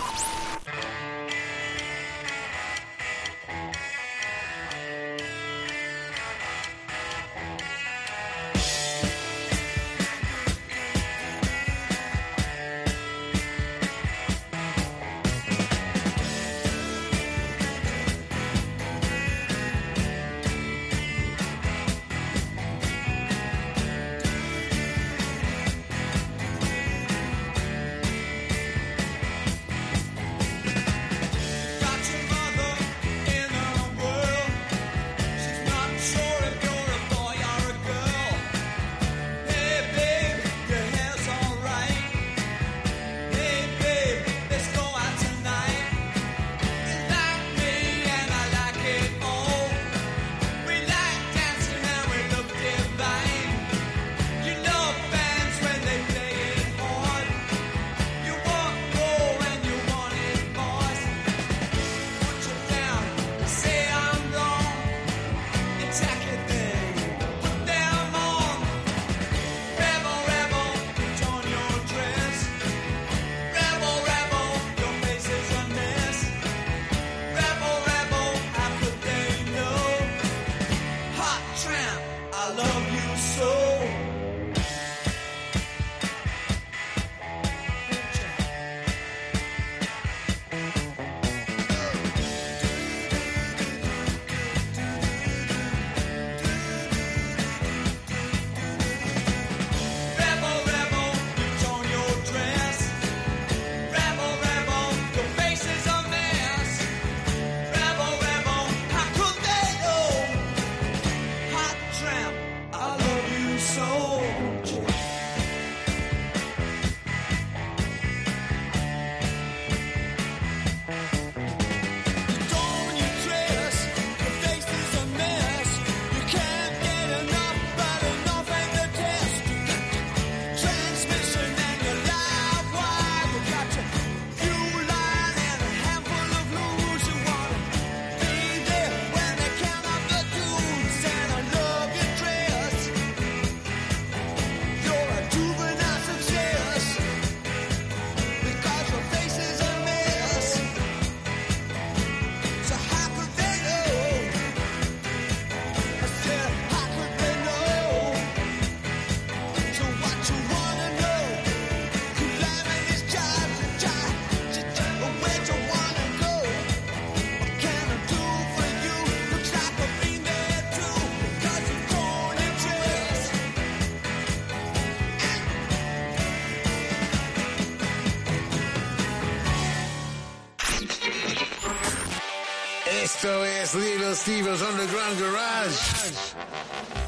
Es 183.71 183.75
Little 183.75 184.15
Steven's 184.15 184.61
Underground 184.61 185.17
Garage. 185.17 186.13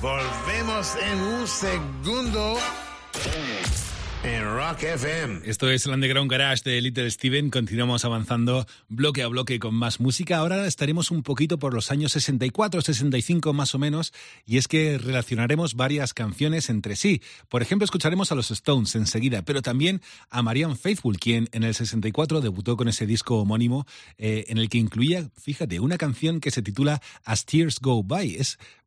Volvemos 0.02 0.96
en 0.96 1.22
un 1.22 1.48
segundo 1.48 2.58
Esto 5.46 5.70
es 5.70 5.86
el 5.86 5.94
Underground 5.94 6.32
Garage 6.32 6.64
de 6.64 6.82
Little 6.82 7.10
Steven. 7.12 7.52
Continuamos 7.52 8.06
avanzando 8.06 8.66
bloque 8.88 9.22
a 9.22 9.28
bloque 9.28 9.60
con 9.60 9.76
más 9.76 10.00
música. 10.00 10.38
Ahora 10.38 10.66
estaremos 10.66 11.12
un 11.12 11.22
poquito 11.22 11.60
por 11.60 11.76
los 11.76 11.92
años 11.92 12.14
64, 12.14 12.82
65 12.82 13.54
más 13.54 13.76
o 13.76 13.80
menos, 13.80 14.14
y 14.46 14.58
es 14.58 14.68
que 14.68 14.98
relacionaremos 14.98 15.76
varias 15.76 16.16
canciones 16.16 16.72
entre 16.72 16.96
sí. 16.96 17.22
Por 17.50 17.62
ejemplo, 17.62 17.86
escucharemos 17.86 18.32
a 18.32 18.36
los 18.36 18.50
Stones 18.50 18.96
enseguida, 18.96 19.44
pero 19.44 19.62
también 19.62 20.02
a 20.32 20.42
Marianne 20.42 20.76
Faithfull, 20.76 21.20
quien 21.20 21.50
en 21.52 21.64
el 21.64 21.76
64 21.76 22.42
debutó 22.42 22.76
con 22.76 22.88
ese 22.88 23.06
disco 23.06 23.38
homónimo 23.38 23.86
eh, 24.18 24.46
en 24.48 24.58
el 24.58 24.70
que 24.70 24.80
incluía, 24.80 25.30
fíjate, 25.40 25.80
una 25.82 25.98
canción 25.98 26.40
que 26.40 26.50
se 26.50 26.64
titula 26.64 27.00
As 27.24 27.46
Tears 27.46 27.80
Go 27.80 28.02
By. 28.02 28.38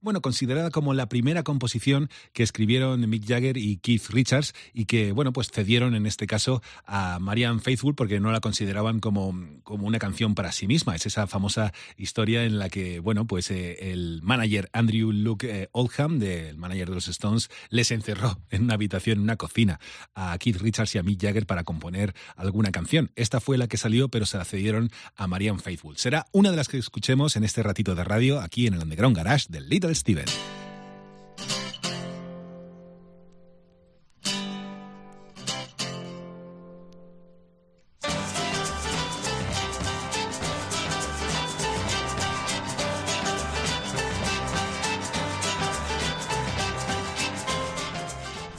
Bueno, 0.06 0.22
considerada 0.22 0.70
como 0.70 0.94
la 0.94 1.08
primera 1.08 1.42
composición 1.42 2.10
que 2.32 2.44
escribieron 2.44 3.10
Mick 3.10 3.26
Jagger 3.26 3.56
y 3.56 3.78
Keith 3.78 4.06
Richards 4.10 4.54
y 4.72 4.84
que, 4.84 5.10
bueno, 5.10 5.32
pues 5.32 5.50
cedieron 5.50 5.96
en 5.96 6.06
este 6.06 6.28
caso 6.28 6.62
a 6.84 7.18
Marianne 7.18 7.58
Faithfull 7.58 7.96
porque 7.96 8.20
no 8.20 8.30
la 8.30 8.38
consideraban 8.38 9.00
como, 9.00 9.34
como 9.64 9.88
una 9.88 9.98
canción 9.98 10.36
para 10.36 10.52
sí 10.52 10.68
misma. 10.68 10.94
Es 10.94 11.06
esa 11.06 11.26
famosa 11.26 11.72
historia 11.96 12.44
en 12.44 12.60
la 12.60 12.68
que, 12.68 13.00
bueno, 13.00 13.26
pues 13.26 13.50
eh, 13.50 13.90
el 13.90 14.20
manager 14.22 14.70
Andrew 14.72 15.10
Luke 15.10 15.44
eh, 15.50 15.68
Oldham, 15.72 16.20
del 16.20 16.56
manager 16.56 16.90
de 16.90 16.94
los 16.94 17.08
Stones, 17.08 17.50
les 17.70 17.90
encerró 17.90 18.38
en 18.50 18.62
una 18.62 18.74
habitación, 18.74 19.18
en 19.18 19.24
una 19.24 19.36
cocina, 19.36 19.80
a 20.14 20.38
Keith 20.38 20.58
Richards 20.58 20.94
y 20.94 20.98
a 20.98 21.02
Mick 21.02 21.20
Jagger 21.20 21.46
para 21.46 21.64
componer 21.64 22.14
alguna 22.36 22.70
canción. 22.70 23.10
Esta 23.16 23.40
fue 23.40 23.58
la 23.58 23.66
que 23.66 23.76
salió, 23.76 24.08
pero 24.08 24.24
se 24.24 24.38
la 24.38 24.44
cedieron 24.44 24.92
a 25.16 25.26
Marianne 25.26 25.58
Faithfull. 25.58 25.96
Será 25.96 26.26
una 26.30 26.52
de 26.52 26.56
las 26.56 26.68
que 26.68 26.78
escuchemos 26.78 27.34
en 27.34 27.42
este 27.42 27.64
ratito 27.64 27.96
de 27.96 28.04
radio 28.04 28.40
aquí 28.40 28.68
en 28.68 28.74
el 28.74 28.82
Underground 28.84 29.16
Garage 29.16 29.46
del 29.48 29.68
Little 29.68 29.95
Steven. 29.96 30.26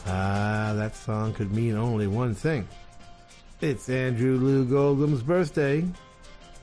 Ah, 0.10 0.74
that 0.76 0.96
song 0.96 1.34
could 1.34 1.52
mean 1.52 1.76
only 1.76 2.08
one 2.08 2.34
thing. 2.34 2.68
It's 3.62 3.90
Andrew 3.90 4.40
Loog 4.40 4.76
Oldham's 4.76 5.22
birthday. 5.22 5.86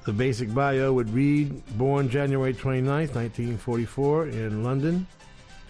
The 0.05 0.13
basic 0.13 0.53
bio 0.53 0.93
would 0.93 1.09
read 1.15 1.65
born 1.79 2.11
January 2.11 2.53
29, 2.53 3.09
1944, 3.09 4.29
in 4.29 4.63
London, 4.63 5.07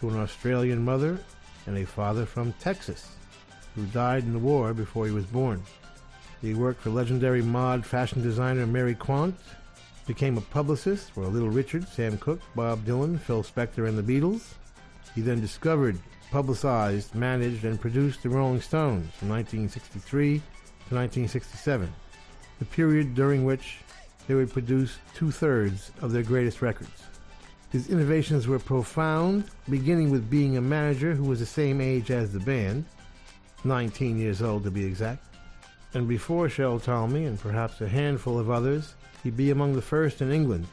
to 0.00 0.08
an 0.08 0.16
Australian 0.16 0.84
mother 0.84 1.20
and 1.68 1.78
a 1.78 1.86
father 1.86 2.26
from 2.26 2.52
Texas, 2.54 3.14
who 3.76 3.86
died 3.86 4.24
in 4.24 4.32
the 4.32 4.40
war 4.40 4.74
before 4.74 5.06
he 5.06 5.12
was 5.12 5.24
born. 5.24 5.62
He 6.42 6.52
worked 6.52 6.82
for 6.82 6.90
legendary 6.90 7.42
mod 7.42 7.86
fashion 7.86 8.22
designer 8.22 8.66
Mary 8.66 8.96
Quant, 8.96 9.36
became 10.04 10.36
a 10.36 10.40
publicist 10.40 11.12
for 11.12 11.28
Little 11.28 11.48
Richard, 11.48 11.86
Sam 11.86 12.18
Cooke, 12.18 12.42
Bob 12.56 12.84
Dylan, 12.84 13.20
Phil 13.20 13.44
Spector, 13.44 13.86
and 13.88 13.96
the 13.96 14.02
Beatles. 14.02 14.54
He 15.14 15.20
then 15.20 15.40
discovered, 15.40 15.96
publicized, 16.32 17.14
managed, 17.14 17.64
and 17.64 17.80
produced 17.80 18.24
the 18.24 18.30
Rolling 18.30 18.60
Stones 18.60 19.14
from 19.14 19.28
1963 19.28 20.38
to 20.38 20.94
1967, 20.94 21.88
the 22.58 22.64
period 22.64 23.14
during 23.14 23.44
which 23.44 23.78
they 24.26 24.34
would 24.34 24.52
produce 24.52 24.98
two 25.14 25.30
thirds 25.30 25.90
of 26.00 26.12
their 26.12 26.22
greatest 26.22 26.62
records. 26.62 27.02
His 27.70 27.90
innovations 27.90 28.46
were 28.46 28.58
profound, 28.58 29.44
beginning 29.68 30.10
with 30.10 30.30
being 30.30 30.56
a 30.56 30.60
manager 30.60 31.14
who 31.14 31.24
was 31.24 31.40
the 31.40 31.46
same 31.46 31.80
age 31.80 32.10
as 32.10 32.32
the 32.32 32.40
band, 32.40 32.84
19 33.64 34.18
years 34.18 34.42
old 34.42 34.64
to 34.64 34.70
be 34.70 34.84
exact. 34.84 35.24
And 35.92 36.08
before 36.08 36.48
Shel 36.48 36.78
Talmy 36.78 37.26
and 37.26 37.38
perhaps 37.38 37.80
a 37.80 37.88
handful 37.88 38.38
of 38.38 38.50
others, 38.50 38.94
he'd 39.22 39.36
be 39.36 39.50
among 39.50 39.74
the 39.74 39.82
first 39.82 40.20
in 40.20 40.30
England 40.30 40.66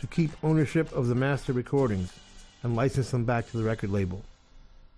to 0.00 0.06
keep 0.06 0.30
ownership 0.42 0.92
of 0.92 1.06
the 1.06 1.14
master 1.14 1.52
recordings 1.52 2.12
and 2.62 2.76
license 2.76 3.10
them 3.10 3.24
back 3.24 3.50
to 3.50 3.56
the 3.56 3.64
record 3.64 3.90
label 3.90 4.22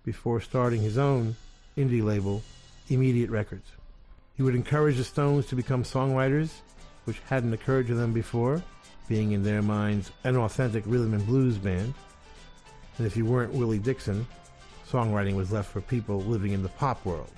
before 0.03 0.39
starting 0.39 0.81
his 0.81 0.97
own 0.97 1.35
indie 1.77 2.03
label, 2.03 2.41
Immediate 2.89 3.29
Records. 3.29 3.69
He 4.37 4.43
would 4.43 4.55
encourage 4.55 4.97
the 4.97 5.03
Stones 5.03 5.45
to 5.47 5.55
become 5.55 5.83
songwriters, 5.83 6.49
which 7.05 7.21
hadn't 7.27 7.53
occurred 7.53 7.87
to 7.87 7.95
them 7.95 8.13
before, 8.13 8.61
being 9.07 9.31
in 9.31 9.43
their 9.43 9.61
minds 9.61 10.11
an 10.23 10.35
authentic 10.35 10.83
rhythm 10.85 11.13
and 11.13 11.25
blues 11.25 11.57
band. 11.57 11.93
And 12.97 13.07
if 13.07 13.15
you 13.15 13.25
weren't 13.25 13.53
Willie 13.53 13.79
Dixon, 13.79 14.27
songwriting 14.89 15.35
was 15.35 15.51
left 15.51 15.71
for 15.71 15.81
people 15.81 16.21
living 16.21 16.51
in 16.51 16.63
the 16.63 16.69
pop 16.69 17.05
world. 17.05 17.31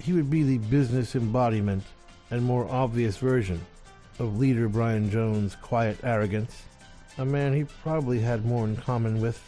He 0.00 0.12
would 0.12 0.30
be 0.30 0.42
the 0.42 0.58
business 0.58 1.14
embodiment 1.14 1.82
and 2.30 2.42
more 2.42 2.68
obvious 2.70 3.16
version 3.16 3.60
of 4.18 4.38
leader 4.38 4.68
Brian 4.68 5.10
Jones' 5.10 5.56
quiet 5.56 5.98
arrogance, 6.02 6.62
a 7.18 7.24
man 7.24 7.52
he 7.52 7.64
probably 7.64 8.18
had 8.20 8.44
more 8.44 8.64
in 8.64 8.76
common 8.76 9.20
with 9.20 9.42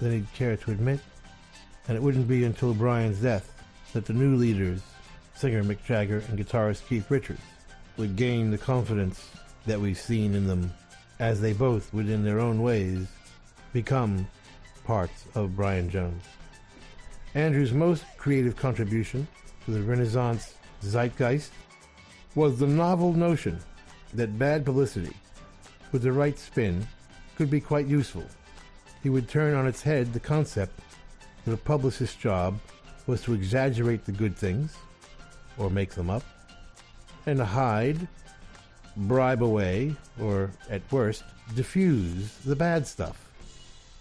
than 0.00 0.12
he'd 0.12 0.32
care 0.32 0.56
to 0.56 0.70
admit. 0.70 1.00
And 1.86 1.96
it 1.96 2.02
wouldn't 2.02 2.28
be 2.28 2.44
until 2.44 2.74
Brian's 2.74 3.20
death 3.20 3.52
that 3.92 4.04
the 4.04 4.12
new 4.12 4.36
leaders, 4.36 4.82
singer 5.34 5.62
Mick 5.62 5.84
Jagger 5.84 6.22
and 6.28 6.38
guitarist 6.38 6.86
Keith 6.86 7.10
Richards, 7.10 7.40
would 7.98 8.16
gain 8.16 8.50
the 8.50 8.58
confidence 8.58 9.28
that 9.66 9.80
we've 9.80 9.98
seen 9.98 10.34
in 10.34 10.46
them 10.46 10.72
as 11.18 11.40
they 11.40 11.52
both 11.52 11.92
would 11.92 12.08
in 12.08 12.24
their 12.24 12.38
own 12.38 12.62
ways 12.62 13.06
become 13.72 14.26
parts 14.84 15.24
of 15.34 15.56
Brian 15.56 15.90
Jones. 15.90 16.22
Andrew's 17.34 17.72
most 17.72 18.04
creative 18.16 18.56
contribution 18.56 19.26
to 19.64 19.72
the 19.72 19.82
Renaissance 19.82 20.54
zeitgeist 20.82 21.50
was 22.34 22.58
the 22.58 22.66
novel 22.66 23.12
notion 23.12 23.58
that 24.14 24.38
bad 24.38 24.64
publicity, 24.64 25.14
with 25.92 26.02
the 26.02 26.12
right 26.12 26.38
spin, 26.38 26.86
could 27.36 27.50
be 27.50 27.60
quite 27.60 27.86
useful. 27.86 28.24
He 29.02 29.10
would 29.10 29.28
turn 29.28 29.54
on 29.54 29.66
its 29.66 29.82
head 29.82 30.12
the 30.12 30.20
concept 30.20 30.80
that 31.44 31.52
a 31.52 31.58
publicist's 31.58 32.16
job 32.16 32.58
was 33.06 33.22
to 33.22 33.34
exaggerate 33.34 34.04
the 34.04 34.12
good 34.12 34.36
things, 34.36 34.76
or 35.56 35.68
make 35.68 35.90
them 35.90 36.10
up, 36.10 36.22
and 37.28 37.40
hide, 37.40 38.08
bribe 38.96 39.42
away, 39.42 39.94
or 40.20 40.50
at 40.70 40.82
worst, 40.90 41.22
diffuse 41.54 42.34
the 42.38 42.56
bad 42.56 42.86
stuff. 42.86 43.30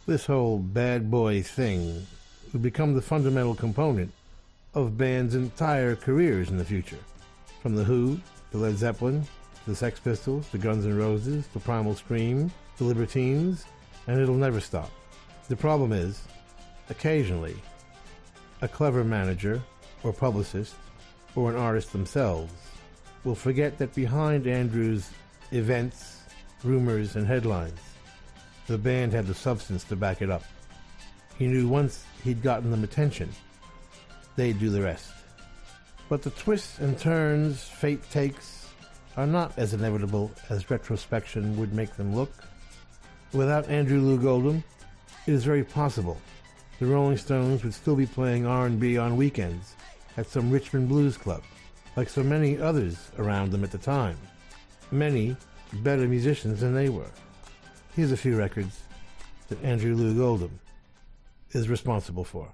This 0.05 0.25
whole 0.25 0.59
bad 0.59 1.11
boy 1.11 1.43
thing 1.43 2.07
would 2.53 2.61
become 2.61 2.93
the 2.93 3.01
fundamental 3.01 3.53
component 3.53 4.11
of 4.73 4.97
bands' 4.97 5.35
entire 5.35 5.95
careers 5.95 6.49
in 6.49 6.57
the 6.57 6.65
future. 6.65 6.99
From 7.61 7.75
The 7.75 7.83
Who, 7.83 8.19
to 8.51 8.57
Led 8.57 8.77
Zeppelin, 8.77 9.23
to 9.23 9.69
the 9.71 9.75
Sex 9.75 9.99
Pistols, 9.99 10.47
to 10.51 10.57
Guns 10.57 10.85
N' 10.85 10.97
Roses, 10.97 11.47
to 11.53 11.59
Primal 11.59 11.95
Scream, 11.95 12.51
to 12.77 12.85
Libertines, 12.85 13.65
and 14.07 14.19
it'll 14.19 14.35
never 14.35 14.61
stop. 14.61 14.89
The 15.49 15.55
problem 15.57 15.91
is, 15.91 16.21
occasionally, 16.89 17.55
a 18.61 18.67
clever 18.67 19.03
manager, 19.03 19.61
or 20.03 20.13
publicist, 20.13 20.75
or 21.35 21.49
an 21.49 21.57
artist 21.57 21.91
themselves 21.91 22.53
will 23.27 23.35
forget 23.35 23.77
that 23.77 23.93
behind 23.93 24.47
Andrew's 24.47 25.09
events, 25.51 26.21
rumors, 26.63 27.17
and 27.17 27.27
headlines, 27.27 27.77
the 28.67 28.77
band 28.77 29.11
had 29.11 29.27
the 29.27 29.33
substance 29.33 29.83
to 29.83 29.97
back 29.97 30.21
it 30.21 30.29
up. 30.29 30.43
He 31.37 31.45
knew 31.45 31.67
once 31.67 32.05
he'd 32.23 32.41
gotten 32.41 32.71
them 32.71 32.85
attention, 32.85 33.29
they'd 34.37 34.57
do 34.57 34.69
the 34.69 34.81
rest. 34.81 35.11
But 36.07 36.21
the 36.21 36.29
twists 36.31 36.79
and 36.79 36.97
turns 36.97 37.63
fate 37.63 38.09
takes 38.09 38.69
are 39.17 39.27
not 39.27 39.51
as 39.57 39.73
inevitable 39.73 40.31
as 40.49 40.71
retrospection 40.71 41.57
would 41.57 41.73
make 41.73 41.97
them 41.97 42.15
look. 42.15 42.31
Without 43.33 43.67
Andrew 43.67 44.01
Loog 44.01 44.25
Oldham, 44.25 44.63
it 45.25 45.33
is 45.33 45.43
very 45.43 45.65
possible 45.65 46.17
the 46.79 46.85
Rolling 46.85 47.17
Stones 47.17 47.65
would 47.65 47.73
still 47.73 47.97
be 47.97 48.05
playing 48.05 48.45
R&B 48.45 48.97
on 48.97 49.17
weekends 49.17 49.75
at 50.15 50.29
some 50.29 50.49
Richmond 50.49 50.87
blues 50.87 51.17
club, 51.17 51.43
like 51.97 52.07
so 52.07 52.23
many 52.23 52.59
others 52.59 53.09
around 53.17 53.51
them 53.51 53.63
at 53.63 53.71
the 53.71 53.77
time. 53.77 54.17
Many 54.91 55.35
better 55.73 56.07
musicians 56.07 56.61
than 56.61 56.73
they 56.73 56.89
were. 56.89 57.11
Here's 57.95 58.11
a 58.11 58.17
few 58.17 58.37
records 58.37 58.83
that 59.49 59.61
Andrew 59.63 59.95
Loog 59.95 60.21
Oldham 60.21 60.59
is 61.51 61.67
responsible 61.67 62.23
for. 62.23 62.53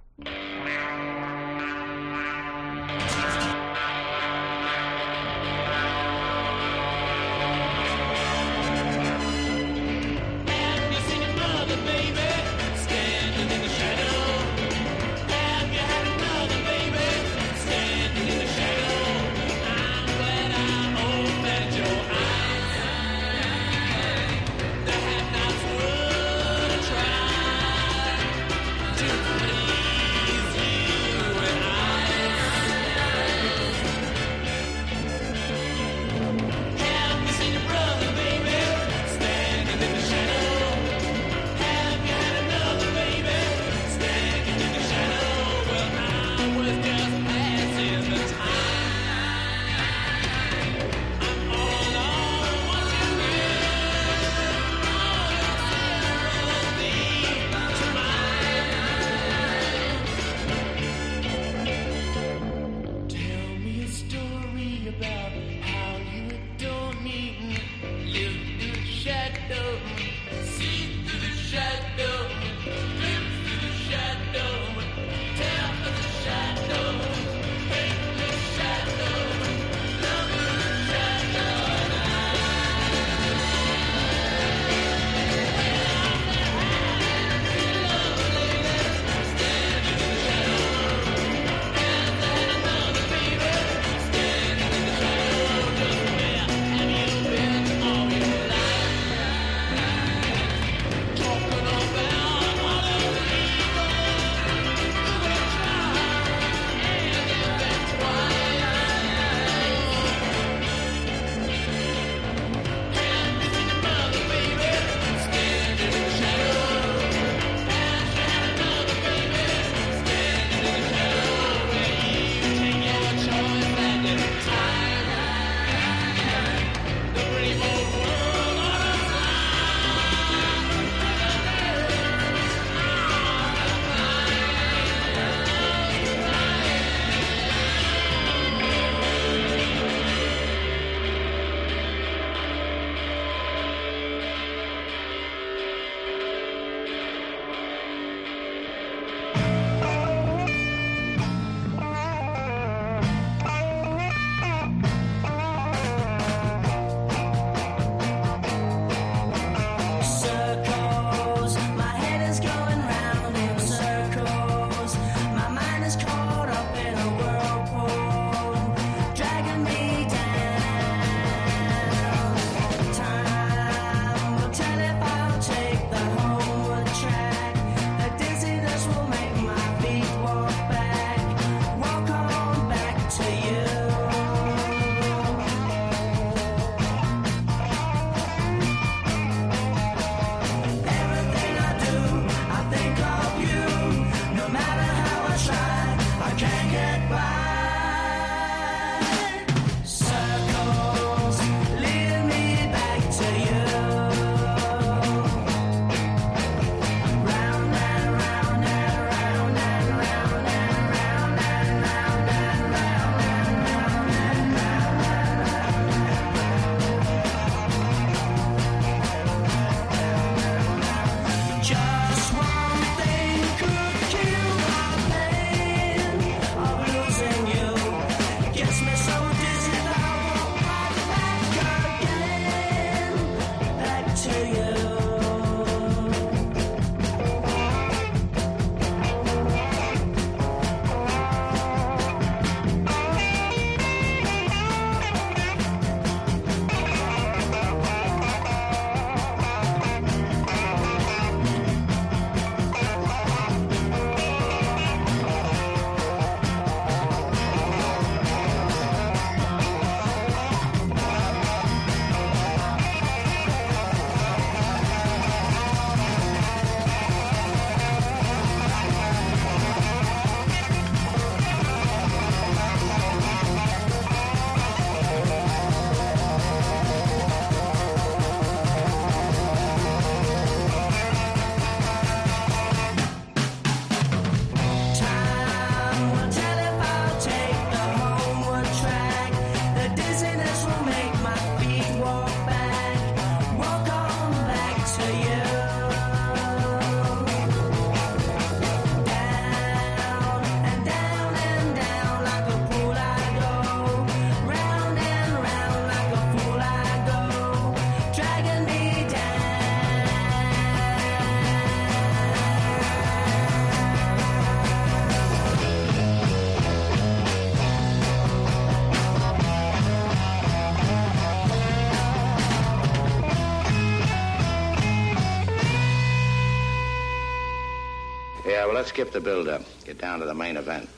Let's 328.84 328.92
skip 328.92 329.14
the 329.14 329.22
build-up. 329.22 329.62
Get 329.86 329.98
down 329.98 330.20
to 330.20 330.26
the 330.26 330.34
main 330.34 330.58
event. 330.58 330.90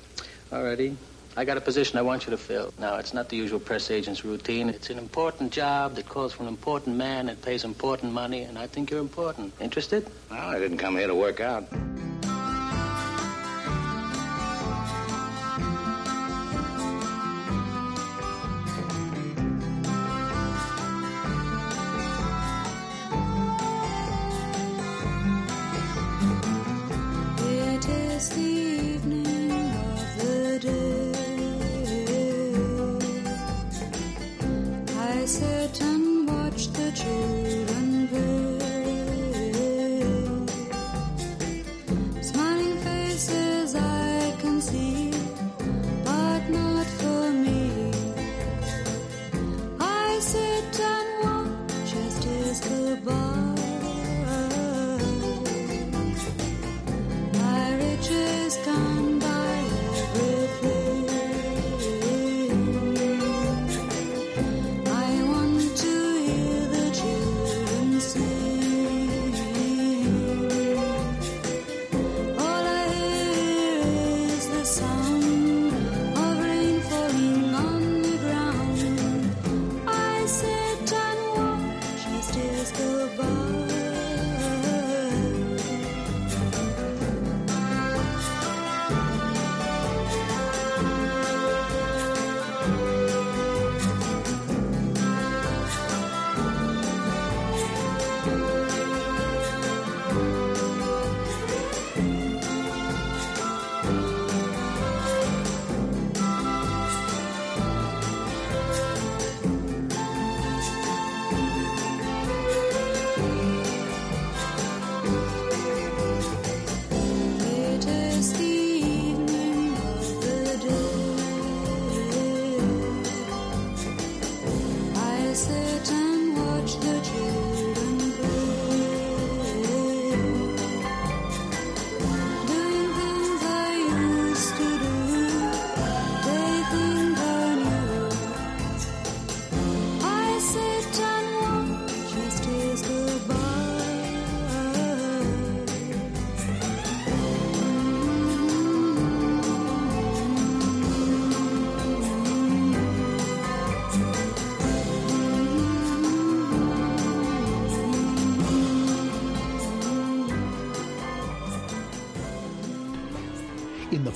Alrighty. 0.52 0.96
I 1.38 1.46
got 1.46 1.56
a 1.56 1.62
position 1.62 2.00
I 2.00 2.02
want 2.02 2.26
you 2.26 2.32
to 2.32 2.38
fill. 2.38 2.74
Now, 2.80 2.96
it's 2.96 3.14
not 3.14 3.30
the 3.30 3.38
usual 3.38 3.60
press 3.60 3.92
agent's 3.92 4.26
routine. 4.26 4.70
It's 4.70 4.90
an 4.90 4.98
important 4.98 5.52
job 5.52 5.94
that 5.94 6.10
calls 6.10 6.34
for 6.34 6.42
an 6.42 6.50
important 6.50 6.98
man 6.98 7.28
that 7.28 7.44
pays 7.44 7.64
important 7.64 8.12
money, 8.12 8.42
and 8.42 8.58
I 8.58 8.66
think 8.66 8.90
you're 8.90 9.02
important. 9.02 9.54
Interested? 9.62 10.10
Well, 10.32 10.40
I 10.40 10.58
didn't 10.58 10.80
come 10.80 10.98
here 10.98 11.06
to 11.06 11.14
work 11.14 11.42
out. 11.42 11.66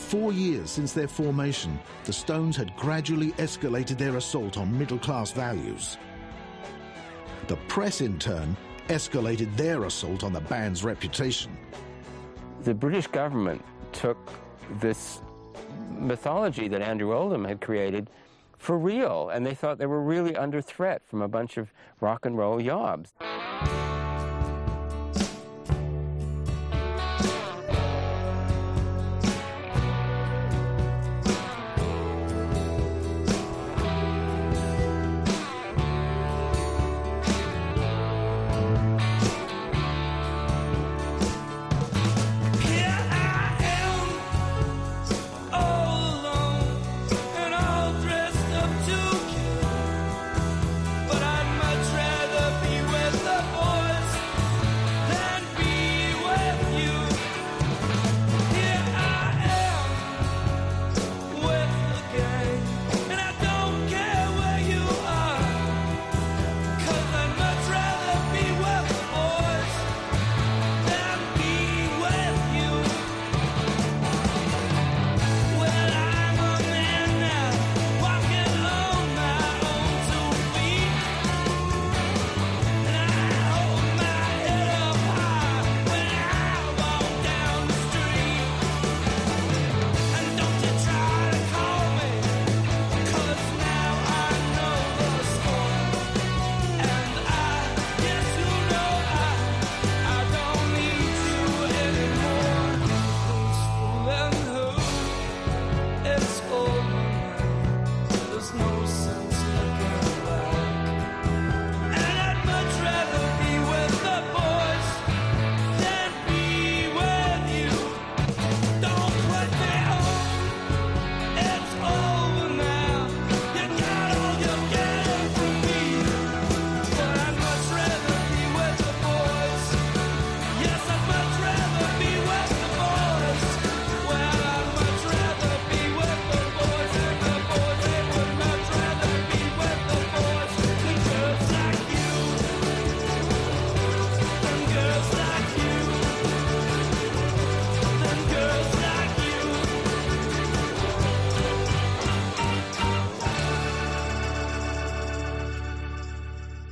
Four 0.10 0.34
years 0.34 0.72
since 0.72 0.92
their 0.92 1.08
formation, 1.08 1.80
the 2.06 2.12
Stones 2.12 2.58
had 2.58 2.76
gradually 2.76 3.32
escalated 3.34 4.00
their 4.00 4.18
assault 4.18 4.58
on 4.58 4.76
middle 4.76 4.98
class 4.98 5.32
values. 5.32 5.98
The 7.48 7.58
press, 7.68 8.02
in 8.02 8.18
turn, 8.18 8.58
escalated 8.88 9.56
their 9.56 9.84
assault 9.84 10.24
on 10.24 10.34
the 10.34 10.42
band's 10.42 10.84
reputation. 10.84 11.56
the 12.64 12.74
British 12.74 13.06
government 13.06 13.64
took 13.92 14.18
this 14.82 15.22
mythology 15.92 16.68
that 16.68 16.82
Andrew 16.82 17.14
Oldham 17.14 17.46
had 17.46 17.62
created 17.62 18.10
for 18.58 18.80
real, 18.80 19.30
and 19.30 19.46
they 19.46 19.54
thought 19.54 19.78
they 19.78 19.86
were 19.86 20.02
really 20.02 20.36
under 20.36 20.60
threat 20.60 21.04
from 21.06 21.22
a 21.22 21.28
bunch 21.28 21.58
of 21.58 21.72
rock 22.02 22.26
and 22.26 22.36
roll 22.36 22.60
yobs. 22.60 23.14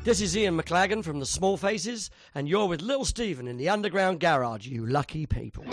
This 0.07 0.21
is 0.21 0.37
Ian 0.37 0.57
McLagan 0.57 1.03
from 1.03 1.19
the 1.19 1.25
Small 1.25 1.57
Faces, 1.57 2.09
and 2.33 2.47
you're 2.47 2.67
with 2.67 2.81
Little 2.81 3.03
Steven 3.03 3.45
in 3.45 3.57
the 3.57 3.67
Underground 3.67 4.21
Garage, 4.21 4.65
you 4.65 4.85
lucky 4.85 5.25
people. 5.25 5.65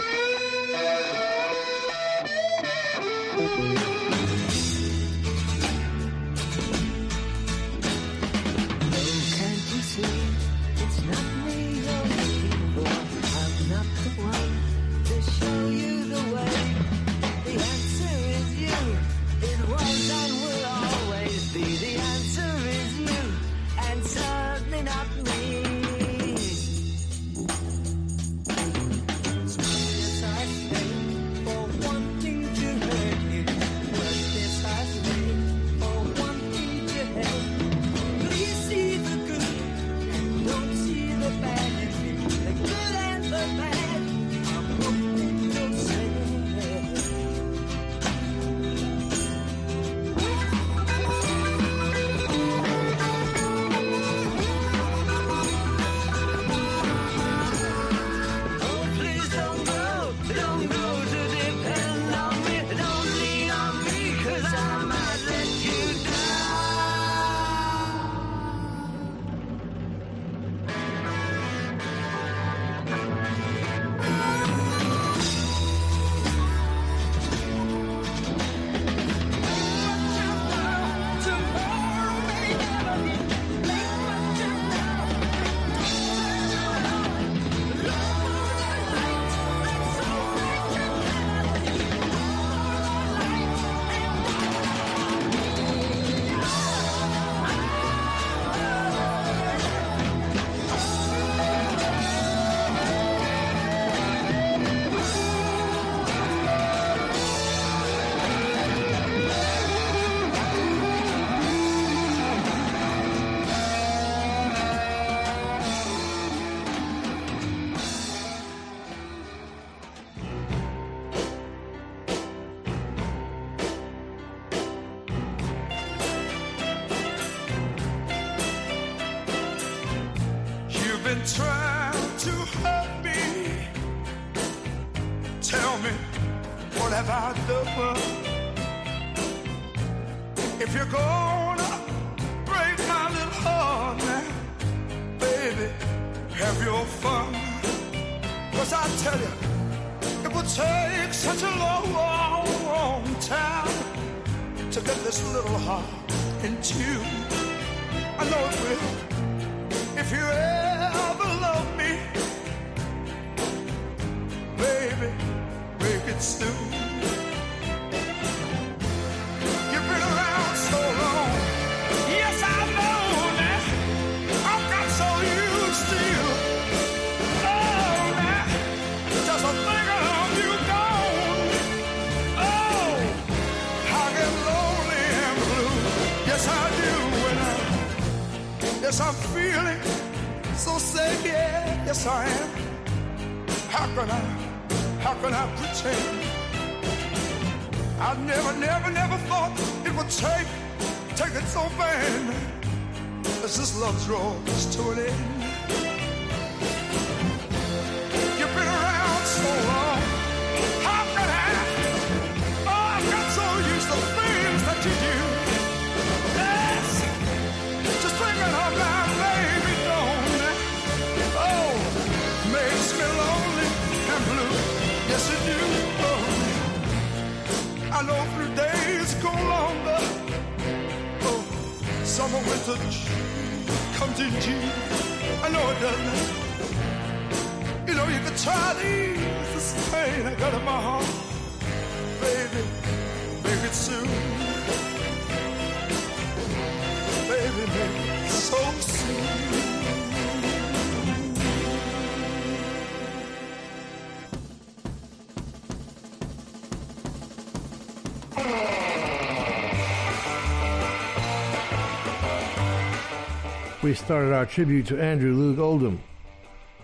we 263.84 263.92
started 263.92 264.32
our 264.32 264.46
tribute 264.46 264.86
to 264.86 264.98
Andrew 264.98 265.36
Loog 265.36 265.58
Oldham 265.58 266.00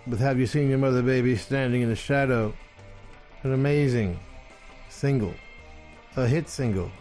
with 0.05 0.19
Have 0.19 0.39
You 0.39 0.45
Seen 0.45 0.69
Your 0.69 0.77
Mother 0.77 1.01
Baby 1.01 1.35
Standing 1.35 1.81
in 1.81 1.89
the 1.89 1.95
Shadow? 1.95 2.53
An 3.41 3.53
amazing 3.53 4.19
single, 4.87 5.33
a 6.15 6.27
hit 6.27 6.47
single, 6.47 6.91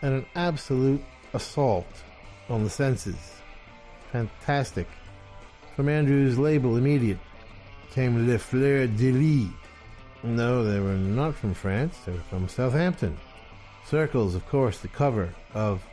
and 0.00 0.14
an 0.14 0.26
absolute 0.36 1.04
assault 1.34 1.86
on 2.48 2.64
the 2.64 2.70
senses. 2.70 3.34
Fantastic. 4.10 4.88
From 5.76 5.90
Andrew's 5.90 6.38
label, 6.38 6.78
Immediate, 6.78 7.18
came 7.90 8.26
Les 8.26 8.38
Fleur 8.38 8.86
de 8.86 9.12
Lys. 9.12 9.50
No, 10.22 10.64
they 10.64 10.80
were 10.80 10.94
not 10.94 11.34
from 11.34 11.52
France, 11.52 11.98
they 12.06 12.12
were 12.12 12.20
from 12.30 12.48
Southampton. 12.48 13.18
Circles, 13.84 14.34
of 14.34 14.48
course, 14.48 14.78
the 14.78 14.88
cover 14.88 15.28
of 15.52 15.84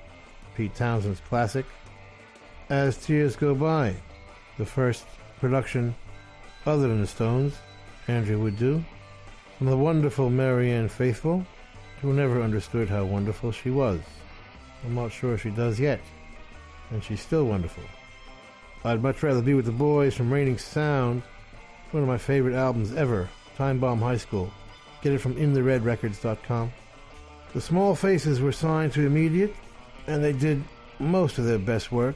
Pete 0.56 0.76
Townshend's 0.76 1.20
classic 1.20 1.66
as 2.70 2.98
Tears 2.98 3.36
Go 3.36 3.56
By, 3.56 3.96
the 4.58 4.66
first 4.66 5.06
production 5.40 5.96
other 6.66 6.88
than 6.88 7.02
the 7.02 7.08
Stones 7.08 7.56
Andrew 8.08 8.40
would 8.40 8.58
do, 8.58 8.84
from 9.58 9.68
the 9.68 9.78
wonderful 9.78 10.30
Marianne 10.30 10.88
Faithfull, 10.88 11.46
who 12.02 12.14
never 12.14 12.42
understood 12.42 12.88
how 12.88 13.06
wonderful 13.06 13.52
she 13.52 13.70
was. 13.70 14.00
I'm 14.86 14.96
not 14.96 15.12
sure 15.12 15.38
she 15.38 15.50
does 15.50 15.80
yet, 15.80 16.00
and 16.92 17.04
she's 17.04 17.22
still 17.22 17.46
wonderful. 17.46 17.84
I'd 18.84 19.02
much 19.02 19.22
rather 19.24 19.42
be 19.42 19.54
with 19.56 19.66
the 19.66 19.72
boys 19.72 20.16
from 20.16 20.32
Reigning 20.32 20.58
Sound, 20.58 21.24
one 21.92 22.04
of 22.04 22.10
my 22.10 22.18
favorite 22.18 22.56
albums 22.56 22.94
ever, 22.94 23.30
Time 23.58 23.80
Bomb 23.80 24.00
High 24.00 24.18
School. 24.18 24.52
Get 25.02 25.14
it 25.14 25.20
from 25.20 25.36
InTheRedRecords.com. 25.36 26.72
The 27.54 27.62
Small 27.62 27.96
Faces 27.96 28.40
were 28.42 28.52
signed 28.52 28.94
to 28.94 29.06
Immediate, 29.06 29.56
and 30.08 30.24
they 30.24 30.34
did 30.34 30.64
most 31.00 31.38
of 31.38 31.46
their 31.46 31.58
best 31.58 31.92
work 31.92 32.16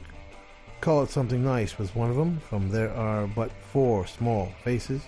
Call 0.80 1.02
It 1.02 1.10
Something 1.10 1.42
Nice 1.42 1.78
was 1.78 1.94
one 1.94 2.10
of 2.10 2.16
them, 2.16 2.38
from 2.40 2.70
There 2.70 2.94
Are 2.94 3.26
But 3.26 3.50
Four 3.72 4.06
Small 4.06 4.52
Faces. 4.62 5.02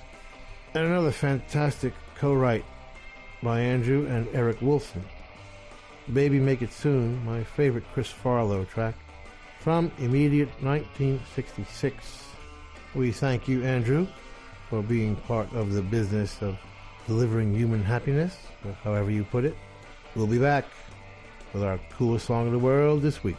And 0.75 0.85
another 0.85 1.11
fantastic 1.11 1.93
co-write 2.17 2.65
by 3.43 3.61
Andrew 3.61 4.07
and 4.07 4.27
Eric 4.33 4.63
Wilson. 4.63 5.05
Baby 6.13 6.39
Make 6.39 6.63
It 6.63 6.73
Soon, 6.73 7.25
my 7.25 7.45
favorite 7.45 7.85
Chris 7.93 8.13
Farlowe 8.13 8.69
track, 8.69 8.95
from 9.61 9.91
Immediate 9.99 10.49
1966. 10.63 12.25
We 12.95 13.13
thank 13.13 13.49
you, 13.49 13.65
Andrew, 13.65 14.07
for 14.71 14.83
being 14.83 15.17
part 15.17 15.53
of 15.53 15.73
the 15.73 15.83
business 15.83 16.41
of 16.41 16.57
delivering 17.07 17.55
human 17.55 17.83
happiness, 17.83 18.37
however 18.83 19.11
you 19.11 19.25
put 19.25 19.45
it. 19.45 19.57
We'll 20.15 20.27
be 20.27 20.39
back 20.39 20.65
with 21.53 21.63
our 21.63 21.79
coolest 21.91 22.27
song 22.27 22.47
in 22.47 22.53
the 22.53 22.59
world 22.59 23.03
this 23.03 23.23
week. 23.23 23.37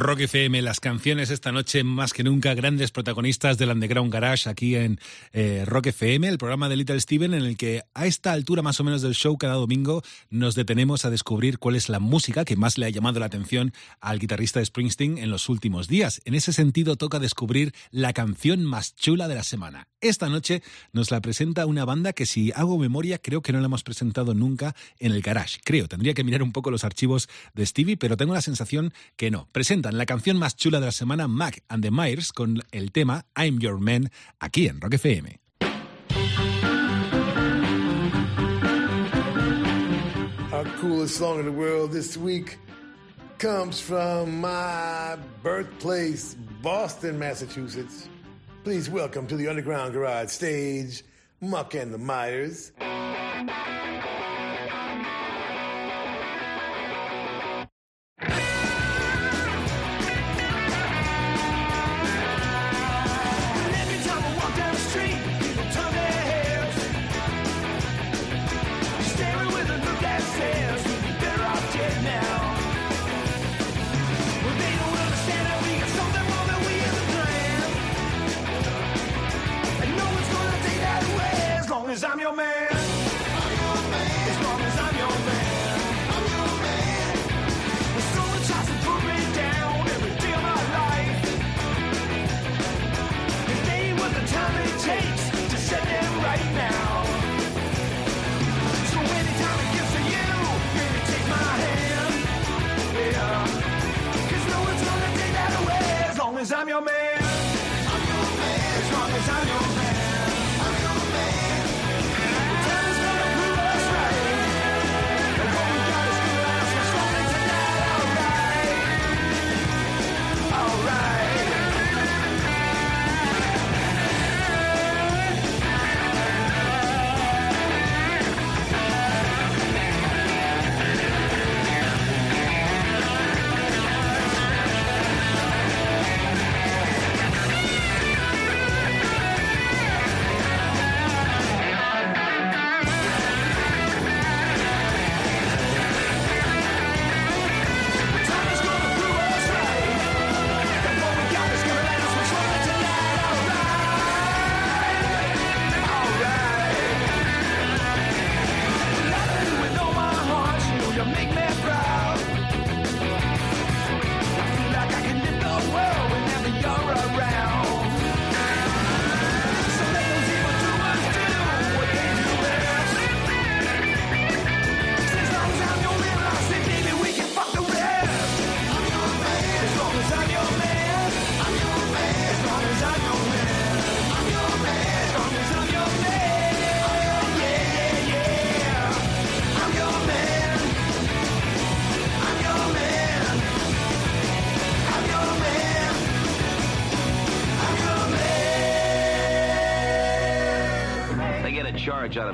Rock 0.00 0.20
FM, 0.20 0.62
las 0.62 0.80
canciones 0.80 1.28
esta 1.28 1.52
noche 1.52 1.84
más 1.84 2.14
que 2.14 2.24
nunca, 2.24 2.54
grandes 2.54 2.90
protagonistas 2.90 3.58
del 3.58 3.68
Underground 3.68 4.10
Garage 4.10 4.48
aquí 4.48 4.74
en 4.74 4.98
eh, 5.34 5.64
Rock 5.66 5.88
FM, 5.88 6.26
el 6.26 6.38
programa 6.38 6.70
de 6.70 6.76
Little 6.76 6.98
Steven 6.98 7.34
en 7.34 7.44
el 7.44 7.58
que 7.58 7.82
a 7.92 8.06
esta 8.06 8.32
altura 8.32 8.62
más 8.62 8.80
o 8.80 8.84
menos 8.84 9.02
del 9.02 9.14
show 9.14 9.36
cada 9.36 9.54
domingo 9.54 10.02
nos 10.30 10.54
detenemos 10.54 11.04
a 11.04 11.10
descubrir 11.10 11.58
cuál 11.58 11.76
es 11.76 11.90
la 11.90 12.00
música 12.00 12.46
que 12.46 12.56
más 12.56 12.78
le 12.78 12.86
ha 12.86 12.88
llamado 12.88 13.20
la 13.20 13.26
atención 13.26 13.74
al 14.00 14.18
guitarrista 14.18 14.58
de 14.58 14.64
Springsteen 14.64 15.18
en 15.18 15.30
los 15.30 15.50
últimos 15.50 15.86
días. 15.86 16.22
En 16.24 16.34
ese 16.34 16.54
sentido 16.54 16.96
toca 16.96 17.18
descubrir 17.18 17.74
la 17.90 18.14
canción 18.14 18.64
más 18.64 18.96
chula 18.96 19.28
de 19.28 19.34
la 19.34 19.44
semana. 19.44 19.86
Esta 20.00 20.30
noche 20.30 20.62
nos 20.94 21.10
la 21.10 21.20
presenta 21.20 21.66
una 21.66 21.84
banda 21.84 22.14
que 22.14 22.24
si 22.24 22.52
hago 22.52 22.78
memoria 22.78 23.18
creo 23.18 23.42
que 23.42 23.52
no 23.52 23.60
la 23.60 23.66
hemos 23.66 23.82
presentado 23.82 24.32
nunca 24.32 24.74
en 24.98 25.12
el 25.12 25.20
Garage. 25.20 25.60
Creo, 25.62 25.88
tendría 25.88 26.14
que 26.14 26.24
mirar 26.24 26.42
un 26.42 26.52
poco 26.52 26.70
los 26.70 26.84
archivos 26.84 27.28
de 27.52 27.66
Stevie, 27.66 27.98
pero 27.98 28.16
tengo 28.16 28.32
la 28.32 28.40
sensación 28.40 28.94
que 29.16 29.30
no. 29.30 29.46
La 29.92 30.06
canción 30.06 30.38
más 30.38 30.54
chula 30.56 30.78
de 30.78 30.86
la 30.86 30.92
semana, 30.92 31.26
Mac 31.26 31.62
and 31.68 31.82
the 31.82 31.90
Myers, 31.90 32.32
con 32.32 32.62
el 32.70 32.92
tema 32.92 33.26
I'm 33.36 33.58
Your 33.58 33.78
Man, 33.80 34.10
aquí 34.38 34.68
en 34.68 34.80
Rock 34.80 34.94
FM. 34.94 35.40
Our 40.52 40.64
coolest 40.80 41.16
song 41.16 41.40
in 41.40 41.46
the 41.46 41.52
world 41.52 41.90
this 41.90 42.16
week 42.16 42.58
comes 43.38 43.80
from 43.80 44.40
my 44.40 45.16
birthplace, 45.42 46.36
Boston, 46.62 47.18
Massachusetts. 47.18 48.08
Please 48.62 48.88
welcome 48.88 49.26
to 49.26 49.36
the 49.36 49.48
Underground 49.48 49.92
Garage 49.92 50.28
stage, 50.28 51.02
Muck 51.40 51.74
and 51.74 51.92
the 51.92 51.98
Myers. 51.98 52.72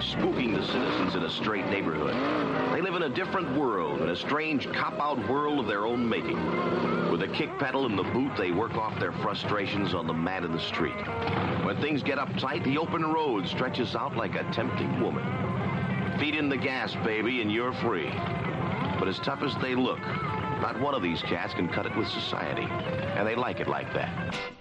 Spooking 0.06 0.54
the 0.54 0.64
citizens 0.64 1.16
in 1.16 1.24
a 1.24 1.30
straight 1.30 1.66
neighborhood. 1.66 2.14
They 2.72 2.80
live 2.80 2.94
in 2.94 3.02
a 3.02 3.08
different 3.08 3.56
world, 3.56 4.00
in 4.00 4.08
a 4.10 4.16
strange 4.16 4.70
cop-out 4.72 5.28
world 5.28 5.58
of 5.58 5.66
their 5.66 5.84
own 5.84 6.08
making. 6.08 6.36
With 7.10 7.22
a 7.22 7.28
kick 7.28 7.50
pedal 7.58 7.86
in 7.86 7.96
the 7.96 8.04
boot, 8.04 8.30
they 8.36 8.52
work 8.52 8.74
off 8.74 8.98
their 9.00 9.12
frustrations 9.12 9.94
on 9.94 10.06
the 10.06 10.14
man 10.14 10.44
in 10.44 10.52
the 10.52 10.60
street. 10.60 10.94
When 11.64 11.76
things 11.80 12.02
get 12.02 12.18
uptight, 12.18 12.62
the 12.64 12.78
open 12.78 13.02
road 13.02 13.48
stretches 13.48 13.96
out 13.96 14.16
like 14.16 14.36
a 14.36 14.44
tempting 14.52 15.00
woman. 15.00 15.24
Feed 16.20 16.36
in 16.36 16.48
the 16.48 16.56
gas, 16.56 16.94
baby, 17.04 17.42
and 17.42 17.50
you're 17.50 17.74
free. 17.74 18.10
But 18.98 19.08
as 19.08 19.18
tough 19.18 19.42
as 19.42 19.54
they 19.60 19.74
look, 19.74 20.00
not 20.00 20.80
one 20.80 20.94
of 20.94 21.02
these 21.02 21.20
cats 21.22 21.52
can 21.52 21.68
cut 21.68 21.84
it 21.84 21.96
with 21.96 22.08
society. 22.08 22.66
And 23.16 23.26
they 23.26 23.34
like 23.34 23.60
it 23.60 23.68
like 23.68 23.92
that. 23.92 24.55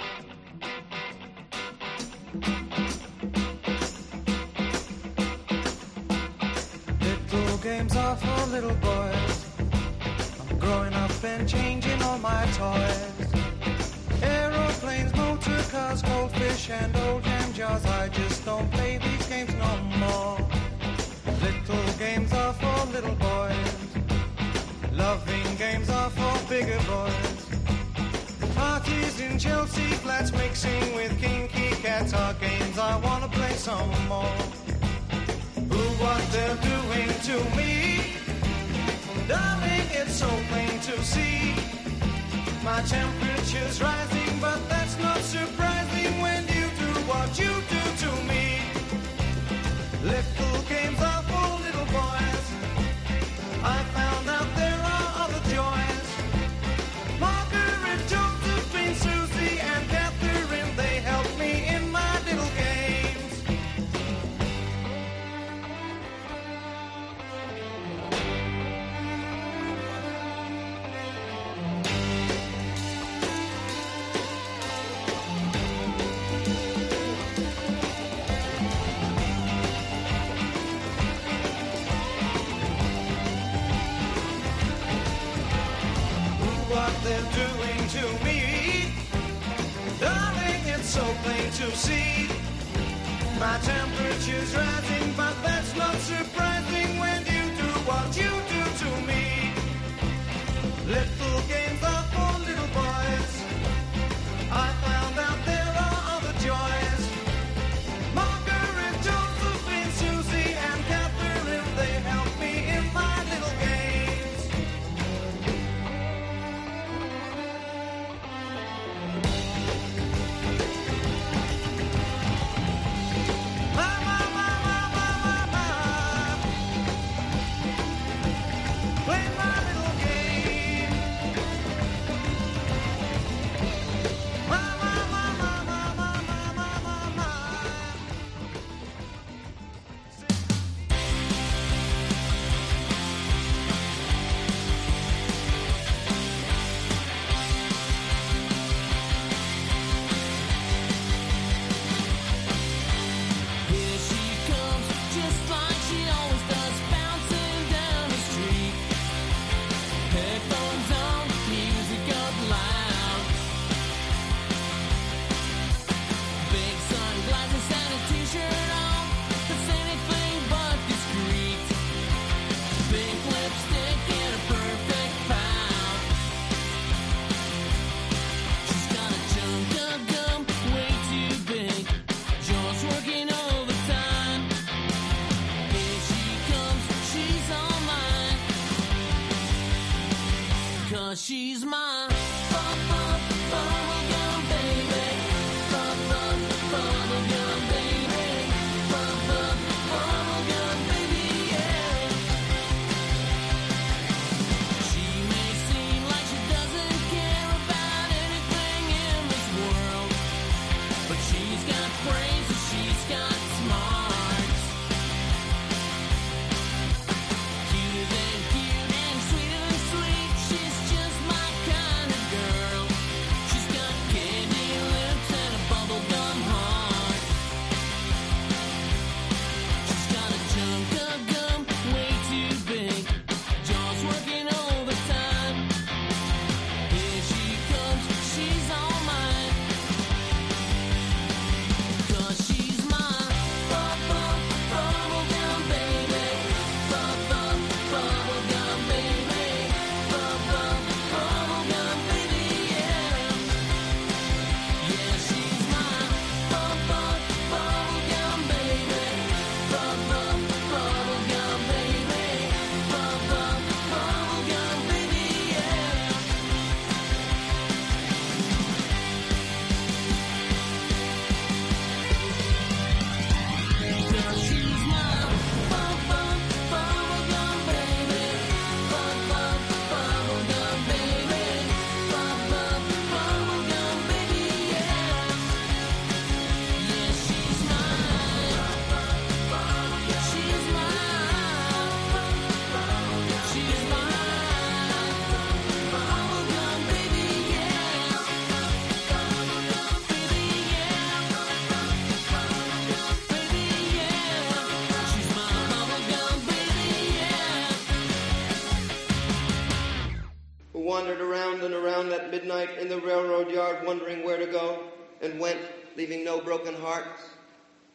Where 314.24 314.38
to 314.38 314.46
go 314.46 314.84
and 315.22 315.40
went, 315.40 315.60
leaving 315.98 316.24
no 316.24 316.40
broken 316.40 316.76
hearts, 316.76 317.24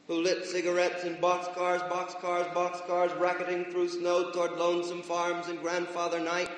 who 0.08 0.14
lit 0.14 0.44
cigarettes 0.44 1.04
in 1.04 1.14
boxcars, 1.16 1.88
boxcars, 1.88 2.52
boxcars, 2.52 3.18
racketing 3.20 3.64
through 3.66 3.88
snow 3.88 4.30
toward 4.32 4.52
lonesome 4.52 5.02
farms 5.02 5.48
in 5.48 5.56
grandfather 5.56 6.18
night. 6.18 6.50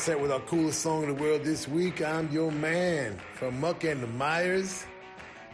Set 0.00 0.18
with 0.18 0.32
our 0.32 0.40
coolest 0.40 0.80
song 0.80 1.02
in 1.02 1.08
the 1.14 1.22
world 1.22 1.44
this 1.44 1.68
week. 1.68 2.02
I'm 2.02 2.32
Your 2.32 2.50
Man 2.50 3.20
from 3.34 3.60
Muck 3.60 3.84
and 3.84 4.02
the 4.02 4.06
Mires. 4.06 4.86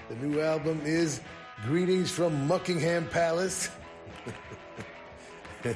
The 0.08 0.14
new 0.24 0.40
album 0.40 0.80
is 0.84 1.20
Greetings 1.64 2.12
from 2.12 2.46
Muckingham 2.46 3.10
Palace. 3.10 3.70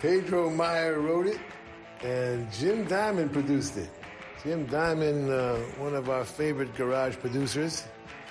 Pedro 0.00 0.50
Mire 0.50 0.98
wrote 0.98 1.28
it, 1.28 1.38
and 2.02 2.50
Jim 2.52 2.84
Diamond 2.86 3.32
produced 3.32 3.76
it. 3.76 3.90
Jim 4.42 4.66
Diamond, 4.66 5.30
uh, 5.30 5.54
one 5.78 5.94
of 5.94 6.10
our 6.10 6.24
favorite 6.24 6.74
garage 6.74 7.16
producers. 7.16 7.84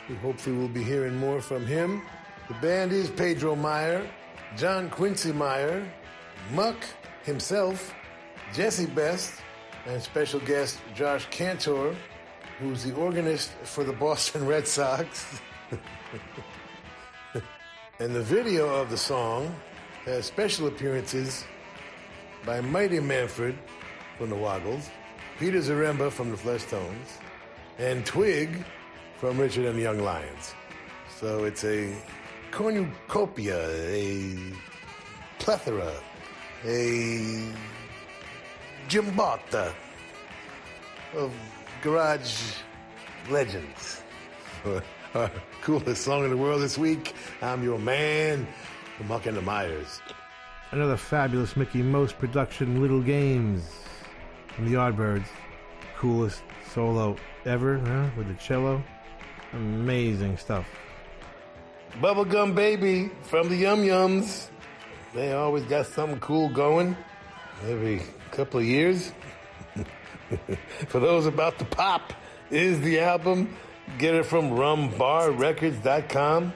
We 0.09 0.15
hopefully 0.15 0.57
will 0.57 0.67
be 0.67 0.83
hearing 0.83 1.15
more 1.15 1.39
from 1.39 1.65
him. 1.65 2.01
The 2.49 2.55
band 2.55 2.91
is 2.91 3.09
Pedro 3.09 3.55
Mire, 3.55 4.05
John 4.57 4.89
Quincy 4.89 5.31
Mire, 5.31 5.89
Muck 6.51 6.75
himself, 7.23 7.93
Jesse 8.53 8.85
Best, 8.85 9.41
and 9.85 10.01
special 10.01 10.39
guest 10.41 10.79
Josh 10.95 11.27
Kantor, 11.29 11.95
who's 12.59 12.83
the 12.83 12.93
organist 12.93 13.51
for 13.63 13.83
the 13.83 13.93
Boston 14.05 14.45
Red 14.45 14.67
Sox. 14.67 15.39
and 17.99 18.15
the 18.15 18.21
video 18.21 18.67
of 18.67 18.89
the 18.89 18.97
song 18.97 19.53
has 20.05 20.25
special 20.25 20.67
appearances 20.67 21.45
by 22.45 22.61
Mighty 22.61 22.99
Manfred 22.99 23.57
from 24.17 24.29
the 24.29 24.35
Woggles, 24.35 24.89
Peter 25.39 25.59
Zaremba 25.59 26.11
from 26.11 26.29
the 26.29 26.37
Fleshtones, 26.37 27.19
and 27.79 28.05
Twig 28.05 28.63
from 29.17 29.39
Richard 29.39 29.65
and 29.65 29.77
the 29.77 29.81
Young 29.81 29.99
Lions. 29.99 30.53
So 31.19 31.45
it's 31.45 31.63
a 31.63 31.95
cornucopia, 32.51 33.69
a 33.69 34.37
plethora, 35.39 35.93
a 36.65 37.51
gimbata 38.87 39.73
of 41.15 41.33
garage 41.81 42.55
legends. 43.29 44.01
For 44.63 44.81
our 45.13 45.31
coolest 45.61 46.03
song 46.03 46.23
in 46.23 46.29
the 46.29 46.37
world 46.37 46.61
this 46.61 46.77
week, 46.77 47.13
I'm 47.41 47.63
Your 47.63 47.79
Man, 47.79 48.47
from 48.97 49.07
Muck 49.09 49.25
and 49.25 49.35
the 49.35 49.41
Mires. 49.41 50.01
Another 50.71 50.97
fabulous 50.97 51.55
Mickie 51.55 51.83
Most 51.83 52.17
production, 52.17 52.81
Little 52.81 53.01
Games 53.01 53.63
from 54.55 54.65
the 54.65 54.75
Yardbirds. 54.75 55.27
Coolest 55.97 56.41
solo 56.73 57.15
ever, 57.45 57.77
huh? 57.79 58.09
With 58.17 58.27
the 58.27 58.33
cello. 58.35 58.83
Amazing 59.51 60.37
stuff. 60.37 60.65
Bubblegum 62.01 62.55
Baby 62.55 63.11
from 63.21 63.49
the 63.49 63.55
Yum 63.55 63.83
Yums. 63.83 64.47
They 65.13 65.33
always 65.33 65.63
got 65.63 65.85
something 65.85 66.19
cool 66.19 66.49
going 66.49 66.97
every 67.67 68.01
couple 68.31 68.59
of 68.59 68.65
years. 68.65 69.11
For 70.87 70.99
those 70.99 71.27
about 71.27 71.59
to 71.59 71.65
pop, 71.65 72.13
is 72.49 72.81
the 72.81 72.99
album. 72.99 73.55
Get 73.99 74.15
it 74.15 74.25
from 74.25 74.51
rumbarrecords.com. 74.51 76.53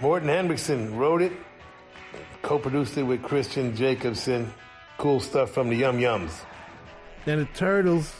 Morten 0.00 0.28
Henriksen 0.28 0.96
wrote 0.96 1.22
it, 1.22 1.32
co 2.42 2.58
produced 2.58 2.96
it 2.96 3.02
with 3.02 3.22
Christian 3.22 3.74
Jacobson. 3.74 4.52
Cool 4.98 5.18
stuff 5.18 5.50
from 5.50 5.68
the 5.68 5.76
Yum 5.76 5.98
Yums. 5.98 6.32
And 7.26 7.40
the 7.40 7.48
Turtles, 7.54 8.14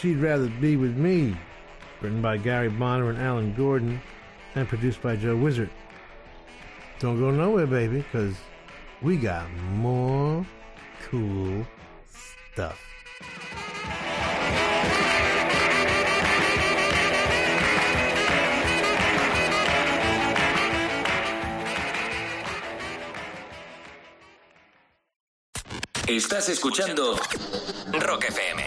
She'd 0.00 0.18
Rather 0.18 0.48
Be 0.48 0.76
With 0.76 0.96
Me, 0.96 1.36
written 2.00 2.20
by 2.20 2.36
Gary 2.36 2.68
Bonner 2.68 3.10
and 3.10 3.18
Alan 3.18 3.54
Gordon, 3.54 4.00
and 4.56 4.66
produced 4.66 5.02
by 5.02 5.14
Joe 5.14 5.36
Wissert. 5.36 5.70
Don't 6.98 7.20
go 7.20 7.30
nowhere, 7.30 7.66
baby, 7.66 7.98
because 7.98 8.34
we 9.02 9.16
got 9.16 9.48
more 9.76 10.44
cool 11.10 11.66
stuff. 12.52 12.78
Estás 26.06 26.48
escuchando 26.48 27.16
Rock 27.92 28.24
FM. 28.24 28.64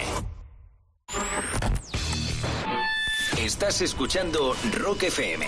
Estás 3.38 3.82
escuchando 3.82 4.56
Rock 4.78 5.03
FM. 5.03 5.48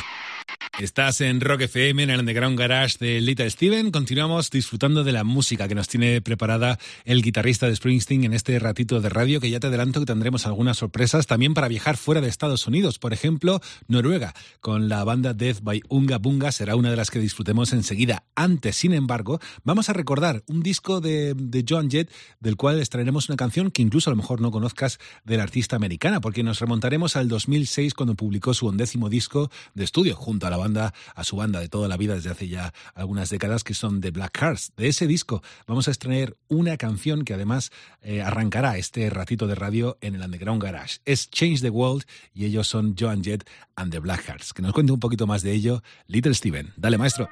Estás 0.81 1.21
en 1.21 1.41
Rock 1.41 1.61
FM, 1.61 2.01
en 2.01 2.09
el 2.09 2.21
Underground 2.21 2.57
Garage 2.57 2.97
de 2.99 3.21
Little 3.21 3.47
Steven. 3.51 3.91
Continuamos 3.91 4.49
disfrutando 4.49 5.03
de 5.03 5.11
la 5.11 5.23
música 5.23 5.67
que 5.67 5.75
nos 5.75 5.87
tiene 5.87 6.21
preparada 6.21 6.79
el 7.05 7.21
guitarrista 7.21 7.67
de 7.67 7.75
Springsteen 7.75 8.23
en 8.23 8.33
este 8.33 8.57
ratito 8.57 8.99
de 8.99 9.09
radio, 9.09 9.39
que 9.39 9.51
ya 9.51 9.59
te 9.59 9.67
adelanto 9.67 9.99
que 9.99 10.07
tendremos 10.07 10.47
algunas 10.47 10.77
sorpresas 10.77 11.27
también 11.27 11.53
para 11.53 11.67
viajar 11.67 11.97
fuera 11.97 12.19
de 12.19 12.29
Estados 12.29 12.65
Unidos. 12.65 12.97
Por 12.97 13.13
ejemplo, 13.13 13.61
Noruega, 13.87 14.33
con 14.59 14.89
la 14.89 15.03
banda 15.03 15.35
Death 15.35 15.59
by 15.61 15.83
Unga 15.87 16.17
Bunga, 16.17 16.51
será 16.51 16.75
una 16.75 16.89
de 16.89 16.95
las 16.95 17.11
que 17.11 17.19
disfrutemos 17.19 17.73
enseguida. 17.73 18.23
Antes, 18.33 18.75
sin 18.75 18.93
embargo, 18.95 19.39
vamos 19.63 19.87
a 19.89 19.93
recordar 19.93 20.41
un 20.47 20.63
disco 20.63 20.99
de, 20.99 21.35
de 21.35 21.63
Joan 21.67 21.91
Jett, 21.91 22.11
del 22.39 22.55
cual 22.55 22.79
les 22.79 22.89
traeremos 22.89 23.29
una 23.29 23.35
canción 23.35 23.69
que 23.69 23.83
incluso 23.83 24.09
a 24.09 24.13
lo 24.13 24.17
mejor 24.17 24.41
no 24.41 24.49
conozcas 24.49 24.97
del 25.25 25.41
artista 25.41 25.75
americana, 25.75 26.21
porque 26.21 26.41
nos 26.41 26.59
remontaremos 26.59 27.17
al 27.17 27.27
2006 27.27 27.93
cuando 27.93 28.15
publicó 28.15 28.55
su 28.55 28.65
undécimo 28.65 29.09
disco 29.09 29.51
de 29.75 29.83
estudio 29.83 30.15
junto 30.15 30.47
a 30.47 30.49
la 30.49 30.57
banda 30.57 30.70
a 30.77 31.23
su 31.23 31.35
banda 31.35 31.59
de 31.59 31.69
toda 31.69 31.87
la 31.87 31.97
vida 31.97 32.15
desde 32.15 32.29
hace 32.29 32.47
ya 32.47 32.73
algunas 32.93 33.29
décadas 33.29 33.63
que 33.63 33.73
son 33.73 34.01
The 34.01 34.11
Black 34.11 34.37
Hearts. 34.39 34.73
De 34.75 34.87
ese 34.87 35.07
disco 35.07 35.41
vamos 35.67 35.87
a 35.87 35.91
extraer 35.91 36.37
una 36.47 36.77
canción 36.77 37.23
que 37.23 37.33
además 37.33 37.71
eh, 38.01 38.21
arrancará 38.21 38.77
este 38.77 39.09
ratito 39.09 39.47
de 39.47 39.55
radio 39.55 39.97
en 40.01 40.15
el 40.15 40.21
Underground 40.21 40.61
Garage. 40.63 40.99
Es 41.05 41.29
Change 41.29 41.61
the 41.61 41.69
World 41.69 42.03
y 42.33 42.45
ellos 42.45 42.67
son 42.67 42.95
Joan 42.97 43.23
Jett 43.23 43.47
and 43.75 43.91
The 43.91 43.99
Black 43.99 44.25
Hearts. 44.27 44.53
Que 44.53 44.61
nos 44.61 44.73
cuente 44.73 44.91
un 44.91 44.99
poquito 44.99 45.27
más 45.27 45.41
de 45.41 45.51
ello 45.51 45.83
Little 46.07 46.33
Steven. 46.33 46.73
Dale 46.77 46.97
maestro. 46.97 47.29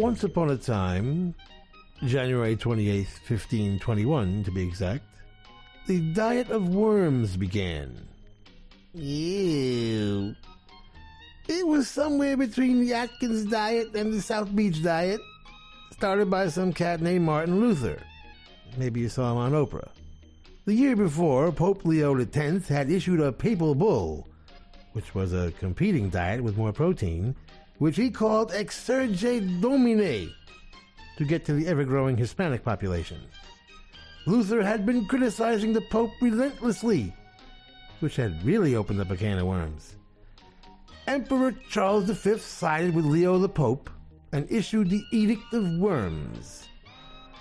Once 0.00 0.24
upon 0.24 0.48
a 0.48 0.56
time, 0.56 1.34
January 2.06 2.56
28th, 2.56 3.20
1521 3.28 4.42
to 4.44 4.50
be 4.50 4.62
exact, 4.62 5.04
the 5.86 6.00
diet 6.14 6.48
of 6.48 6.74
worms 6.74 7.36
began. 7.36 8.08
Ew. 8.94 10.34
It 11.48 11.66
was 11.66 11.86
somewhere 11.86 12.38
between 12.38 12.80
the 12.80 12.94
Atkins 12.94 13.44
diet 13.44 13.94
and 13.94 14.10
the 14.10 14.22
South 14.22 14.56
Beach 14.56 14.82
diet, 14.82 15.20
started 15.92 16.30
by 16.30 16.48
some 16.48 16.72
cat 16.72 17.02
named 17.02 17.26
Martin 17.26 17.60
Luther. 17.60 18.02
Maybe 18.78 19.00
you 19.00 19.10
saw 19.10 19.32
him 19.32 19.36
on 19.36 19.52
Oprah. 19.52 19.90
The 20.64 20.72
year 20.72 20.96
before, 20.96 21.52
Pope 21.52 21.84
Leo 21.84 22.18
X 22.18 22.66
had 22.68 22.90
issued 22.90 23.20
a 23.20 23.32
papal 23.32 23.74
bull, 23.74 24.26
which 24.94 25.14
was 25.14 25.34
a 25.34 25.52
competing 25.58 26.08
diet 26.08 26.42
with 26.42 26.56
more 26.56 26.72
protein, 26.72 27.36
which 27.80 27.96
he 27.96 28.10
called 28.10 28.52
Exsurge 28.52 29.60
Domine, 29.60 30.30
to 31.16 31.24
get 31.24 31.46
to 31.46 31.54
the 31.54 31.66
ever 31.66 31.82
growing 31.82 32.14
Hispanic 32.14 32.62
population. 32.62 33.18
Luther 34.26 34.62
had 34.62 34.84
been 34.84 35.06
criticizing 35.06 35.72
the 35.72 35.80
Pope 35.80 36.12
relentlessly, 36.20 37.12
which 38.00 38.16
had 38.16 38.44
really 38.44 38.76
opened 38.76 39.00
up 39.00 39.10
a 39.10 39.16
can 39.16 39.38
of 39.38 39.46
worms. 39.46 39.96
Emperor 41.06 41.54
Charles 41.70 42.04
V 42.04 42.38
sided 42.38 42.94
with 42.94 43.06
Leo 43.06 43.38
the 43.38 43.48
Pope 43.48 43.88
and 44.32 44.46
issued 44.52 44.90
the 44.90 45.02
Edict 45.10 45.54
of 45.54 45.78
Worms. 45.78 46.68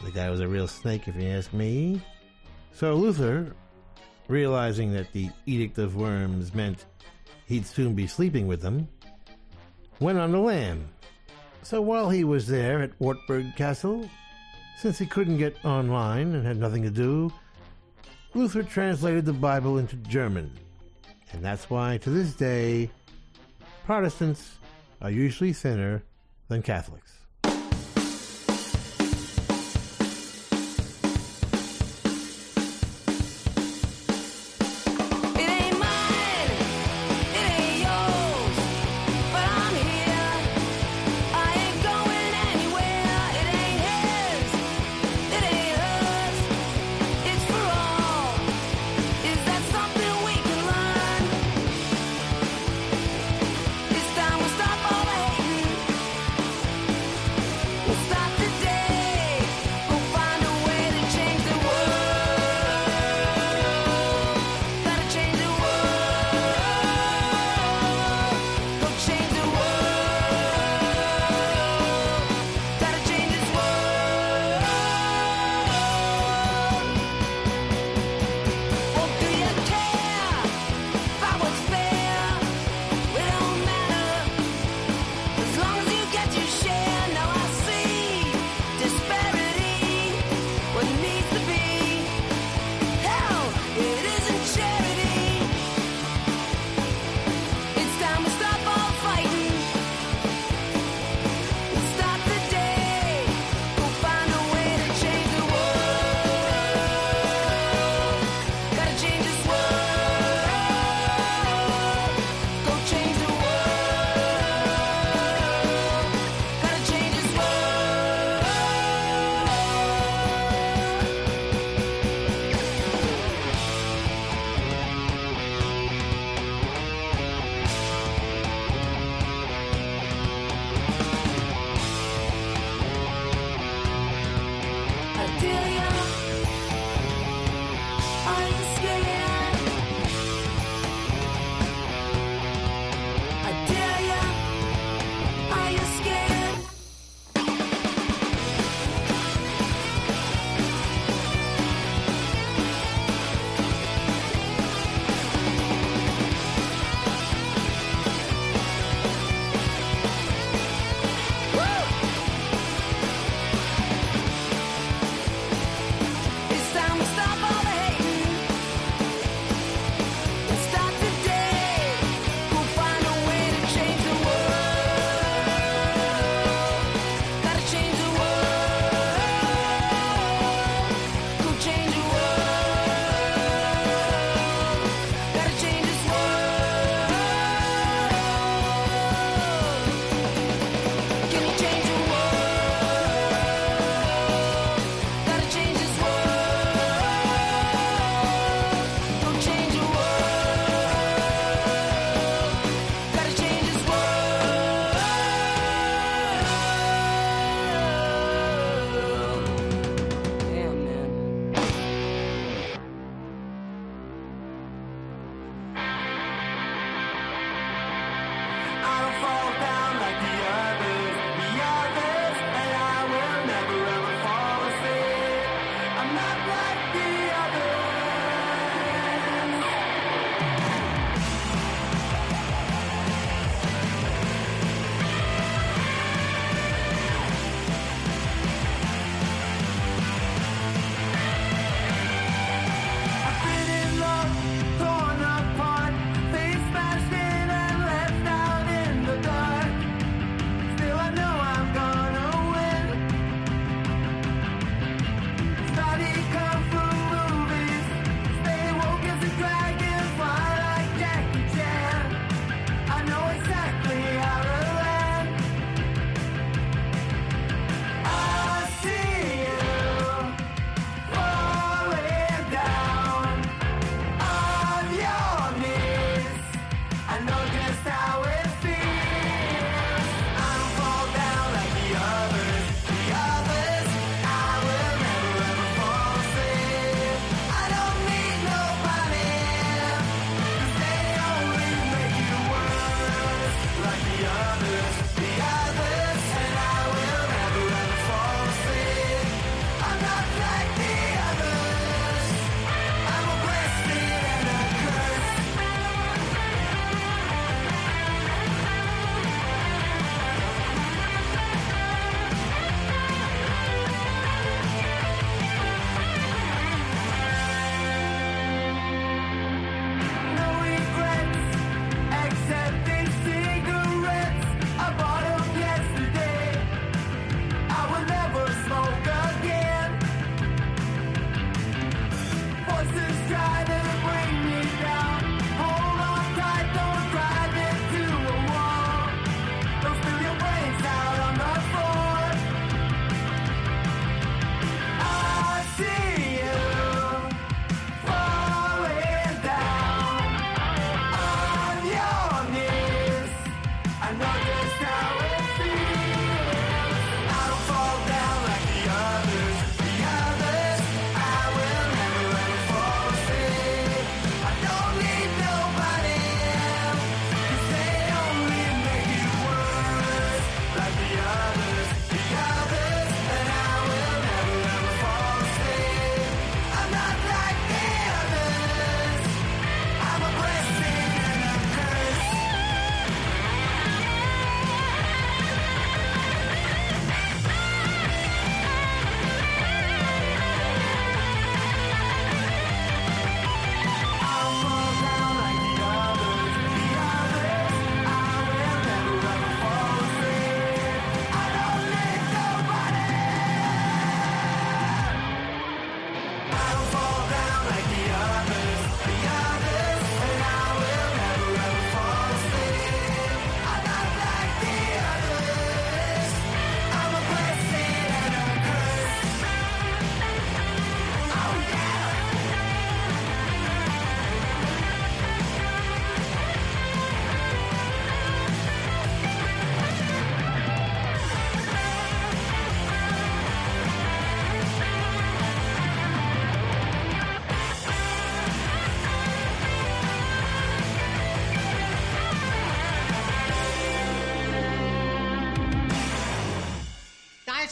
The 0.06 0.12
guy 0.12 0.30
was 0.30 0.40
a 0.40 0.48
real 0.48 0.70
snake, 0.70 1.10
if 1.10 1.18
you 1.18 1.28
ask 1.28 1.52
me. 1.52 2.02
So 2.72 2.96
Luther, 2.96 3.54
realizing 4.30 4.94
that 4.94 5.12
the 5.12 5.30
Edict 5.46 5.78
of 5.80 5.98
Worms 5.98 6.56
meant 6.56 6.86
he'd 7.46 7.66
soon 7.66 7.94
be 7.94 8.08
sleeping 8.08 8.48
with 8.48 8.62
them, 8.62 8.88
went 10.00 10.18
on 10.18 10.32
the 10.32 10.40
lam. 10.40 10.88
So 11.64 11.82
while 11.82 12.10
he 12.10 12.24
was 12.24 12.48
there 12.48 12.82
at 12.82 12.92
Wartburg 13.00 13.56
Castle, 13.56 14.10
since 14.78 14.98
he 14.98 15.06
couldn't 15.06 15.38
get 15.38 15.64
online 15.66 16.34
and 16.34 16.46
had 16.46 16.58
nothing 16.58 16.84
to 16.84 16.90
do, 16.90 17.32
Luther 18.34 18.64
translated 18.64 19.26
the 19.26 19.34
Bible 19.34 19.78
into 19.78 19.96
German. 19.98 20.52
And 21.32 21.44
that's 21.44 21.70
why, 21.70 21.98
to 21.98 22.10
this 22.10 22.34
day, 22.34 22.90
Protestants 23.86 24.58
are 25.02 25.12
usually 25.12 25.54
thinner 25.54 26.04
than 26.48 26.62
Catholics. 26.62 27.19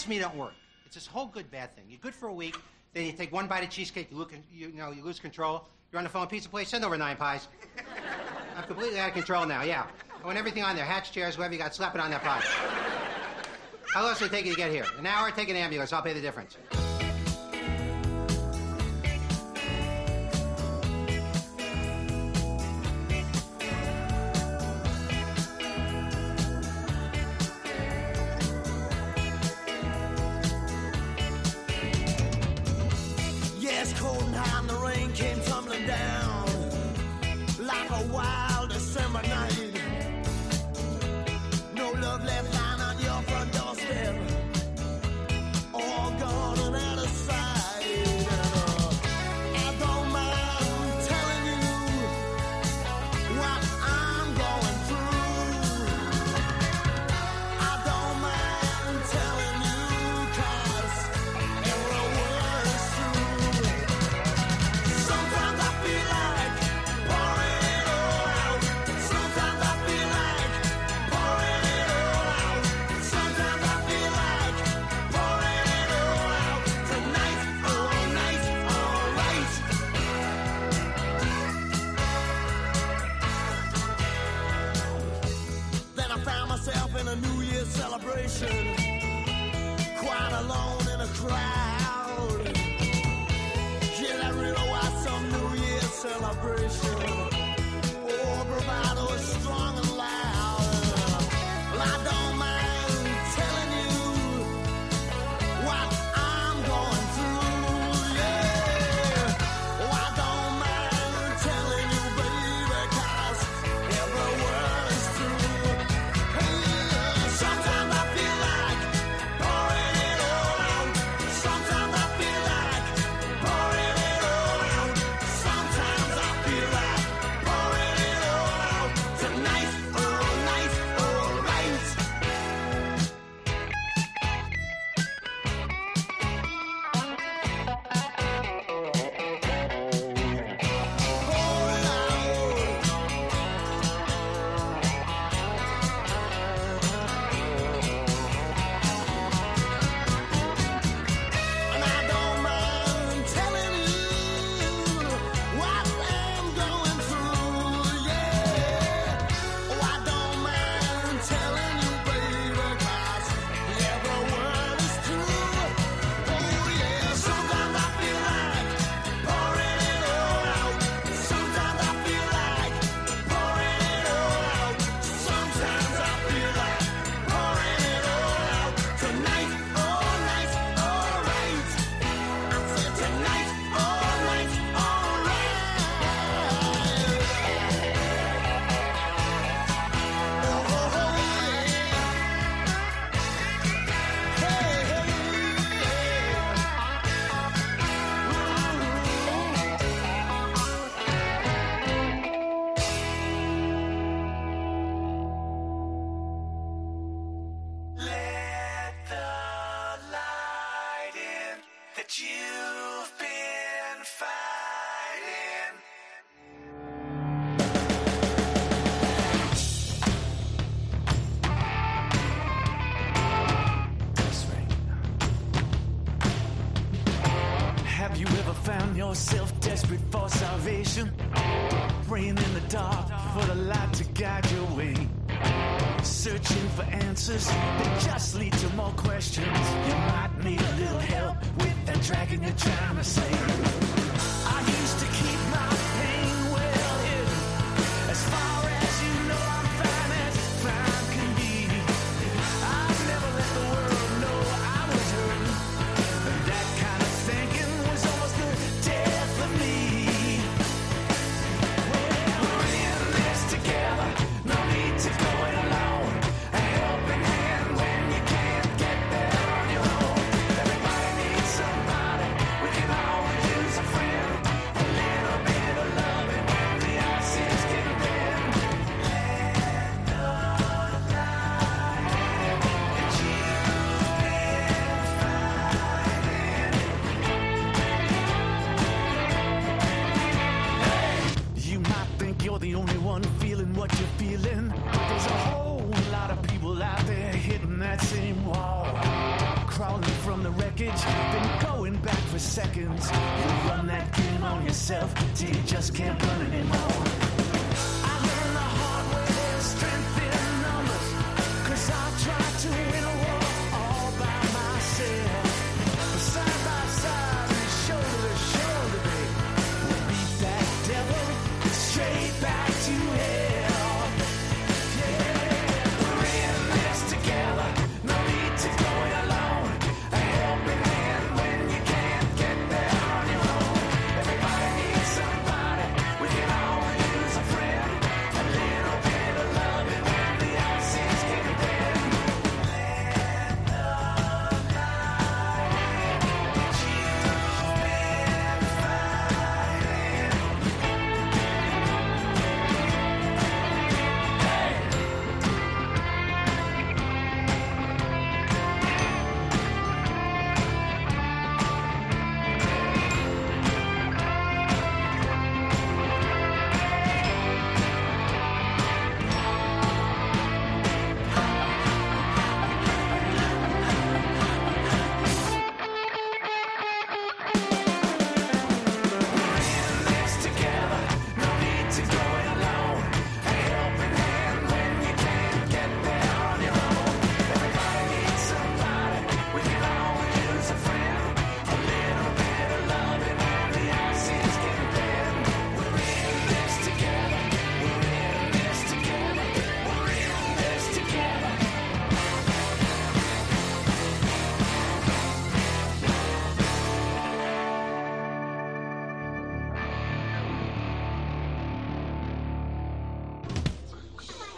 me 0.08 0.20
don't 0.20 0.36
work. 0.36 0.54
It's 0.86 0.96
this 0.96 1.08
whole 1.08 1.28
good 1.28 1.50
bad 1.52 1.76
thing. 1.76 1.86
You're 1.90 2.00
good 2.00 2.16
for 2.16 2.28
a 2.28 2.34
week, 2.34 2.56
then 2.94 3.06
you 3.06 3.12
take 3.12 3.32
one 3.32 3.48
bite 3.48 3.64
of 3.64 3.70
cheesecake, 3.70 4.10
you, 4.12 4.18
look, 4.18 4.34
you, 4.54 4.70
know, 4.70 4.92
you 4.92 5.04
lose 5.04 5.20
control. 5.20 5.66
You're 5.92 6.00
on 6.00 6.04
the 6.04 6.10
phone, 6.10 6.28
pizza 6.28 6.50
place, 6.50 6.70
send 6.70 6.84
over 6.84 6.98
nine 6.98 7.18
pies. 7.18 7.48
I'm 8.58 8.64
completely 8.64 9.00
out 9.00 9.10
of 9.10 9.14
control 9.14 9.46
now. 9.46 9.64
Yeah, 9.64 9.86
I 10.22 10.26
want 10.26 10.38
everything 10.38 10.64
on 10.64 10.76
there. 10.76 10.86
Hatch 10.86 11.12
chairs, 11.12 11.38
whatever 11.38 11.54
you 11.54 11.60
got, 11.60 11.76
slap 11.76 11.96
it 11.96 12.02
on 12.02 12.12
that 12.12 12.24
pie. 12.24 12.42
How 13.94 14.04
long 14.04 14.14
does 14.14 14.22
it 14.22 14.32
take 14.32 14.46
you 14.46 14.52
to 14.52 14.58
get 14.58 14.72
here? 14.72 14.86
An 14.98 15.06
hour? 15.06 15.32
Take 15.32 15.50
an 15.50 15.56
ambulance. 15.56 15.94
I'll 15.94 16.02
pay 16.02 16.14
the 16.14 16.22
difference. 16.22 16.58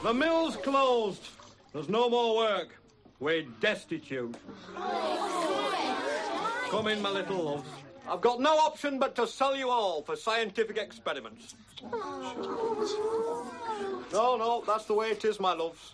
The 0.09 0.15
mill's 0.15 0.55
closed. 0.57 1.21
There's 1.71 1.87
no 1.87 2.09
more 2.09 2.35
work. 2.35 2.69
We're 3.19 3.43
destitute. 3.59 4.35
Come 6.71 6.87
in, 6.87 6.99
my 6.99 7.11
little 7.11 7.43
loves. 7.43 7.69
I've 8.09 8.19
got 8.19 8.39
no 8.39 8.57
option 8.57 8.97
but 8.97 9.13
to 9.17 9.27
sell 9.27 9.55
you 9.55 9.69
all 9.69 10.01
for 10.01 10.15
scientific 10.15 10.79
experiments. 10.79 11.53
No, 14.11 14.35
no, 14.35 14.63
that's 14.65 14.85
the 14.85 14.95
way 14.95 15.11
it 15.11 15.23
is, 15.23 15.39
my 15.39 15.53
loves. 15.53 15.93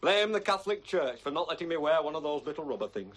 Blame 0.00 0.30
the 0.30 0.40
Catholic 0.40 0.84
Church 0.84 1.20
for 1.20 1.32
not 1.32 1.48
letting 1.48 1.66
me 1.66 1.76
wear 1.76 2.00
one 2.00 2.14
of 2.14 2.22
those 2.22 2.46
little 2.46 2.64
rubber 2.64 2.86
things. 2.86 3.16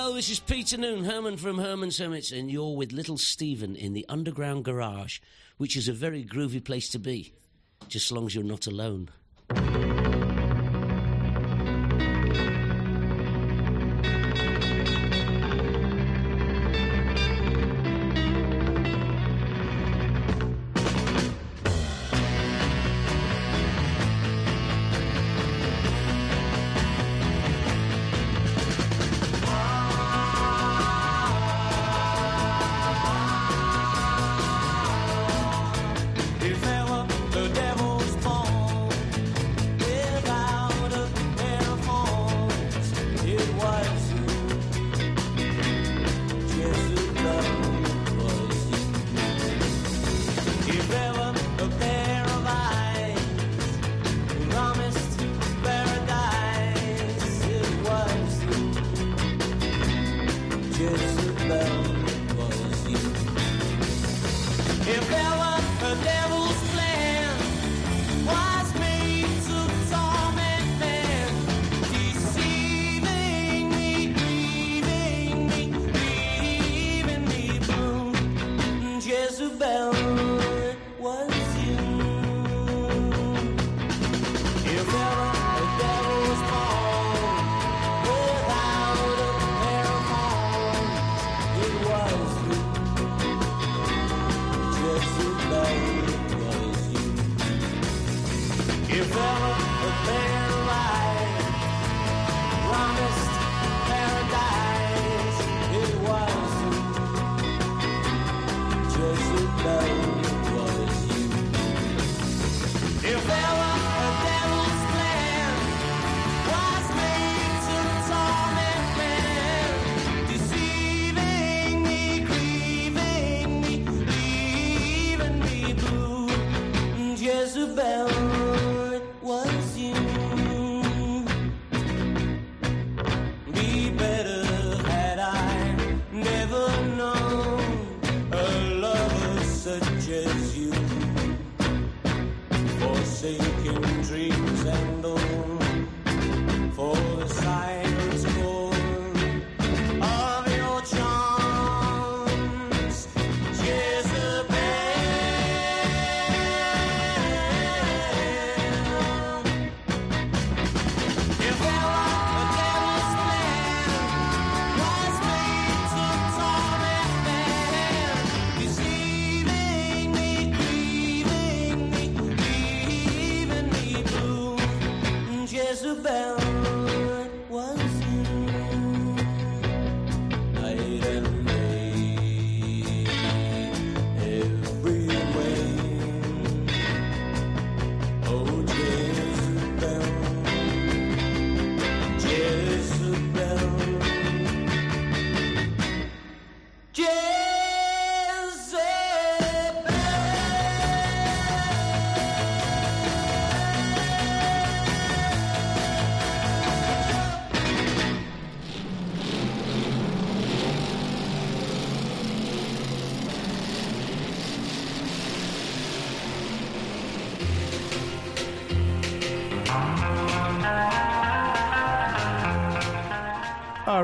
Hello, 0.00 0.14
this 0.14 0.30
is 0.30 0.38
Peter 0.38 0.76
Noone, 0.76 1.02
Herman 1.02 1.36
from 1.36 1.58
Herman's 1.58 1.98
Hermits, 1.98 2.30
and 2.30 2.48
you're 2.48 2.76
with 2.76 2.92
Little 2.92 3.18
Steven 3.18 3.74
in 3.74 3.94
the 3.94 4.06
Underground 4.08 4.64
Garage, 4.64 5.18
which 5.56 5.76
is 5.76 5.88
a 5.88 5.92
very 5.92 6.24
groovy 6.24 6.62
place 6.62 6.88
to 6.90 7.00
be, 7.00 7.34
just 7.88 8.06
as 8.06 8.12
long 8.12 8.24
as 8.26 8.32
you're 8.32 8.44
not 8.44 8.68
alone. 8.68 9.10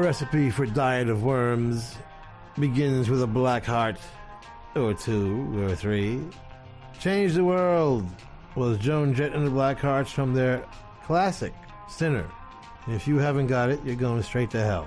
Recipe 0.05 0.51
for 0.51 0.67
diet 0.67 1.09
of 1.09 1.23
worms 1.23 1.97
begins 2.61 3.09
with 3.09 3.23
a 3.23 3.27
black 3.27 3.65
heart, 3.65 3.97
or 4.77 4.93
two, 4.93 5.65
or 5.65 5.75
three. 5.75 6.21
Change 7.01 7.33
the 7.33 7.43
world 7.43 8.07
was 8.55 8.77
Joan 8.77 9.15
Jett 9.15 9.33
and 9.33 9.47
the 9.47 9.51
Blackhearts 9.51 10.09
from 10.09 10.35
their 10.35 10.63
classic 11.05 11.55
Sinner. 11.89 12.31
If 12.87 13.09
you 13.09 13.17
haven't 13.17 13.47
got 13.47 13.71
it, 13.71 13.81
you're 13.83 13.97
going 13.97 14.23
straight 14.23 14.51
to 14.51 14.63
hell. 14.63 14.87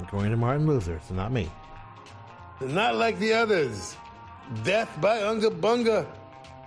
According 0.00 0.30
to 0.30 0.36
Martin 0.36 0.64
Luther, 0.64 0.94
it's 0.94 1.10
not 1.10 1.32
me. 1.32 1.50
Not 2.60 2.94
like 2.94 3.18
the 3.18 3.32
others. 3.32 3.96
Death 4.62 4.96
by 5.00 5.22
Unga 5.22 5.50
Bunga. 5.50 6.06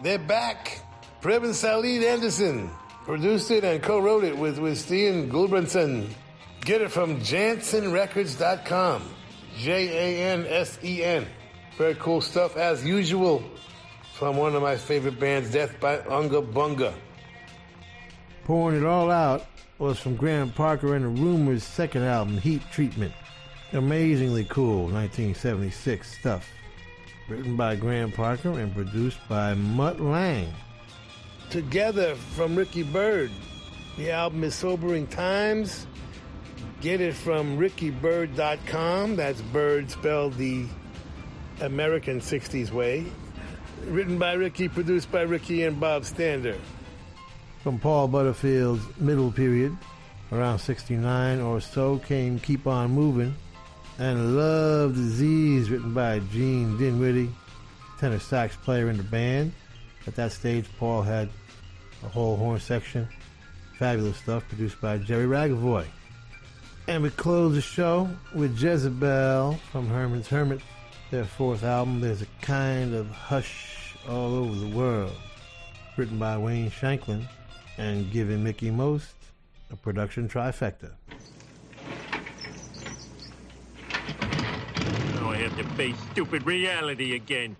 They're 0.04 0.20
back. 0.20 0.82
Preben 1.22 1.52
Salid 1.52 2.04
Anderson 2.04 2.70
produced 3.06 3.50
it 3.52 3.64
and 3.64 3.82
co-wrote 3.82 4.26
it 4.26 4.38
with, 4.38 4.60
with 4.60 4.78
Stian 4.78 5.30
Gulbranson. 5.30 6.10
Get 6.62 6.82
it 6.82 6.92
from 6.92 7.20
JansenRecords.com. 7.22 9.04
J-A-N-S-E-N. 9.58 11.26
Very 11.78 11.96
cool 11.96 12.22
stuff 12.22 12.58
as 12.58 12.86
usual 12.86 13.44
from 14.14 14.38
one 14.38 14.56
of 14.56 14.62
my 14.62 14.76
favorite 14.76 15.20
bands, 15.20 15.52
Death 15.52 15.80
by 15.80 16.00
Unga 16.02 16.42
Bunga. 16.42 16.94
Pouring 18.44 18.78
it 18.78 18.86
all 18.86 19.10
out 19.10 19.46
was 19.78 20.00
from 20.00 20.16
Graham 20.16 20.52
Parker 20.52 20.96
and 20.96 21.06
the 21.06 21.22
Rumors' 21.22 21.64
second 21.64 22.04
album, 22.04 22.38
Heat 22.38 22.62
Treatment. 22.72 23.14
Amazingly 23.72 24.46
cool 24.46 24.84
1976 24.84 26.20
stuff. 26.20 26.50
Written 27.30 27.56
by 27.56 27.76
Graham 27.76 28.12
Parker 28.12 28.60
and 28.60 28.74
produced 28.74 29.20
by 29.30 29.54
Mutt 29.54 30.02
Lange. 30.02 30.54
Together 31.50 32.16
from 32.16 32.56
Ricky 32.56 32.84
Byrd. 32.84 33.32
The 33.98 34.12
album 34.12 34.44
is 34.44 34.56
Sobering 34.56 35.08
Times. 35.08 35.86
Get 36.82 37.02
it 37.02 37.14
from 37.14 37.58
rickybyrd.com. 37.58 39.16
That's 39.16 39.42
Byrd 39.42 39.92
spelled 39.92 40.36
the 40.36 40.66
American 41.62 42.22
60s 42.22 42.72
way. 42.72 43.06
Written 43.86 44.18
by 44.18 44.34
Ricky, 44.34 44.70
produced 44.70 45.12
by 45.12 45.22
Ricky 45.22 45.64
and 45.64 45.80
Bob 45.80 46.06
Stander. 46.06 46.58
From 47.64 47.80
Paul 47.80 48.08
Butterfield's 48.08 48.84
Middle 48.98 49.32
Period, 49.32 49.76
Around 50.32 50.60
69 50.60 51.42
or 51.42 51.60
so 51.60 51.98
came 51.98 52.40
Keep 52.40 52.68
On 52.68 52.92
Moving 52.92 53.34
and 53.98 54.38
Love 54.38 54.94
Disease, 54.94 55.72
written 55.72 55.92
by 55.92 56.20
Gene 56.32 56.78
Dinwiddie, 56.78 57.32
tenor 58.00 58.20
sax 58.20 58.56
player 58.56 58.90
in 58.90 58.98
the 58.98 59.04
band. 59.04 59.52
At 60.06 60.16
that 60.16 60.32
stage, 60.32 60.66
Paul 60.78 61.02
had 61.02 61.30
a 62.04 62.08
whole 62.08 62.38
horn 62.38 62.60
section. 62.60 63.10
Fabulous 63.80 64.18
stuff 64.18 64.48
produced 64.48 64.80
by 64.80 65.00
Jerry 65.00 65.26
Ragovoy. 65.26 65.86
And 66.90 67.04
we 67.04 67.12
close 67.12 67.54
the 67.54 67.62
show 67.62 68.10
with 68.34 68.60
Jezebel 68.60 69.60
from 69.72 69.88
Herman's 69.90 70.28
Hermit, 70.28 70.60
their 71.12 71.24
fourth 71.24 71.64
album. 71.64 72.02
There's 72.02 72.24
a 72.24 72.28
kind 72.42 72.96
of 72.96 73.12
hush 73.12 73.96
all 74.10 74.34
over 74.34 74.56
the 74.56 74.76
world, 74.76 75.14
written 75.98 76.18
by 76.18 76.36
Wayne 76.36 76.72
Shanklin 76.72 77.28
and 77.78 78.12
giving 78.12 78.44
Mickie 78.44 78.72
Most 78.72 79.14
a 79.70 79.76
production 79.76 80.28
trifecta. 80.28 80.90
Now 85.14 85.30
I 85.30 85.38
have 85.38 85.56
to 85.58 85.64
face 85.76 85.96
stupid 86.12 86.48
reality 86.48 87.14
again. 87.14 87.56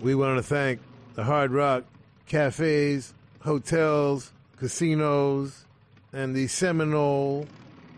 We 0.00 0.14
want 0.14 0.38
to 0.38 0.42
thank 0.42 0.80
the 1.12 1.24
Hard 1.24 1.50
Rock 1.50 1.84
cafes, 2.26 3.12
hotels, 3.40 4.32
casinos, 4.56 5.66
and 6.14 6.34
the 6.34 6.46
Seminole 6.46 7.46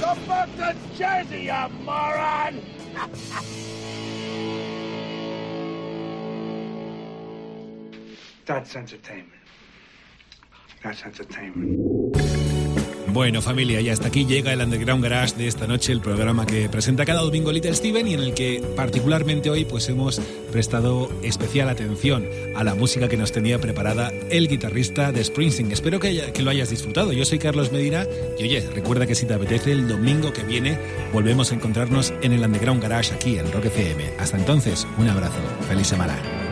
Go 0.00 0.14
back 0.26 0.48
to 0.56 0.76
Jersey, 0.96 1.42
you 1.42 1.68
moron! 1.84 2.60
That's 8.46 8.76
entertainment. 8.76 9.30
That's 10.82 11.02
entertainment. 11.02 12.53
Bueno, 13.14 13.40
familia, 13.40 13.80
y 13.80 13.90
hasta 13.90 14.08
aquí 14.08 14.26
llega 14.26 14.52
el 14.52 14.60
Underground 14.60 15.00
Garage 15.00 15.36
de 15.36 15.46
esta 15.46 15.68
noche, 15.68 15.92
el 15.92 16.00
programa 16.00 16.46
que 16.46 16.68
presenta 16.68 17.04
cada 17.04 17.20
domingo 17.20 17.52
Little 17.52 17.72
Steven 17.72 18.08
y 18.08 18.14
en 18.14 18.20
el 18.20 18.34
que 18.34 18.60
particularmente 18.74 19.50
hoy 19.50 19.64
pues 19.64 19.88
hemos 19.88 20.20
prestado 20.50 21.08
especial 21.22 21.68
atención 21.68 22.28
a 22.56 22.64
la 22.64 22.74
música 22.74 23.08
que 23.08 23.16
nos 23.16 23.30
tenía 23.30 23.60
preparada 23.60 24.10
el 24.30 24.48
guitarrista 24.48 25.12
de 25.12 25.22
Springsteen. 25.22 25.70
Espero 25.70 26.00
que, 26.00 26.32
lo 26.42 26.50
hayas 26.50 26.70
disfrutado. 26.70 27.12
Yo 27.12 27.24
soy 27.24 27.38
Carlos 27.38 27.70
Medina 27.70 28.04
y 28.36 28.42
oye, 28.42 28.68
recuerda 28.74 29.06
que 29.06 29.14
si 29.14 29.26
te 29.26 29.34
apetece 29.34 29.70
el 29.70 29.86
domingo 29.86 30.32
que 30.32 30.42
viene 30.42 30.76
volvemos 31.12 31.52
a 31.52 31.54
encontrarnos 31.54 32.12
en 32.20 32.32
el 32.32 32.42
Underground 32.42 32.82
Garage 32.82 33.14
aquí 33.14 33.38
en 33.38 33.52
Rock 33.52 33.66
FM. 33.66 34.14
Hasta 34.18 34.38
entonces, 34.38 34.88
un 34.98 35.08
abrazo. 35.08 35.38
Feliz 35.68 35.86
semana. 35.86 36.43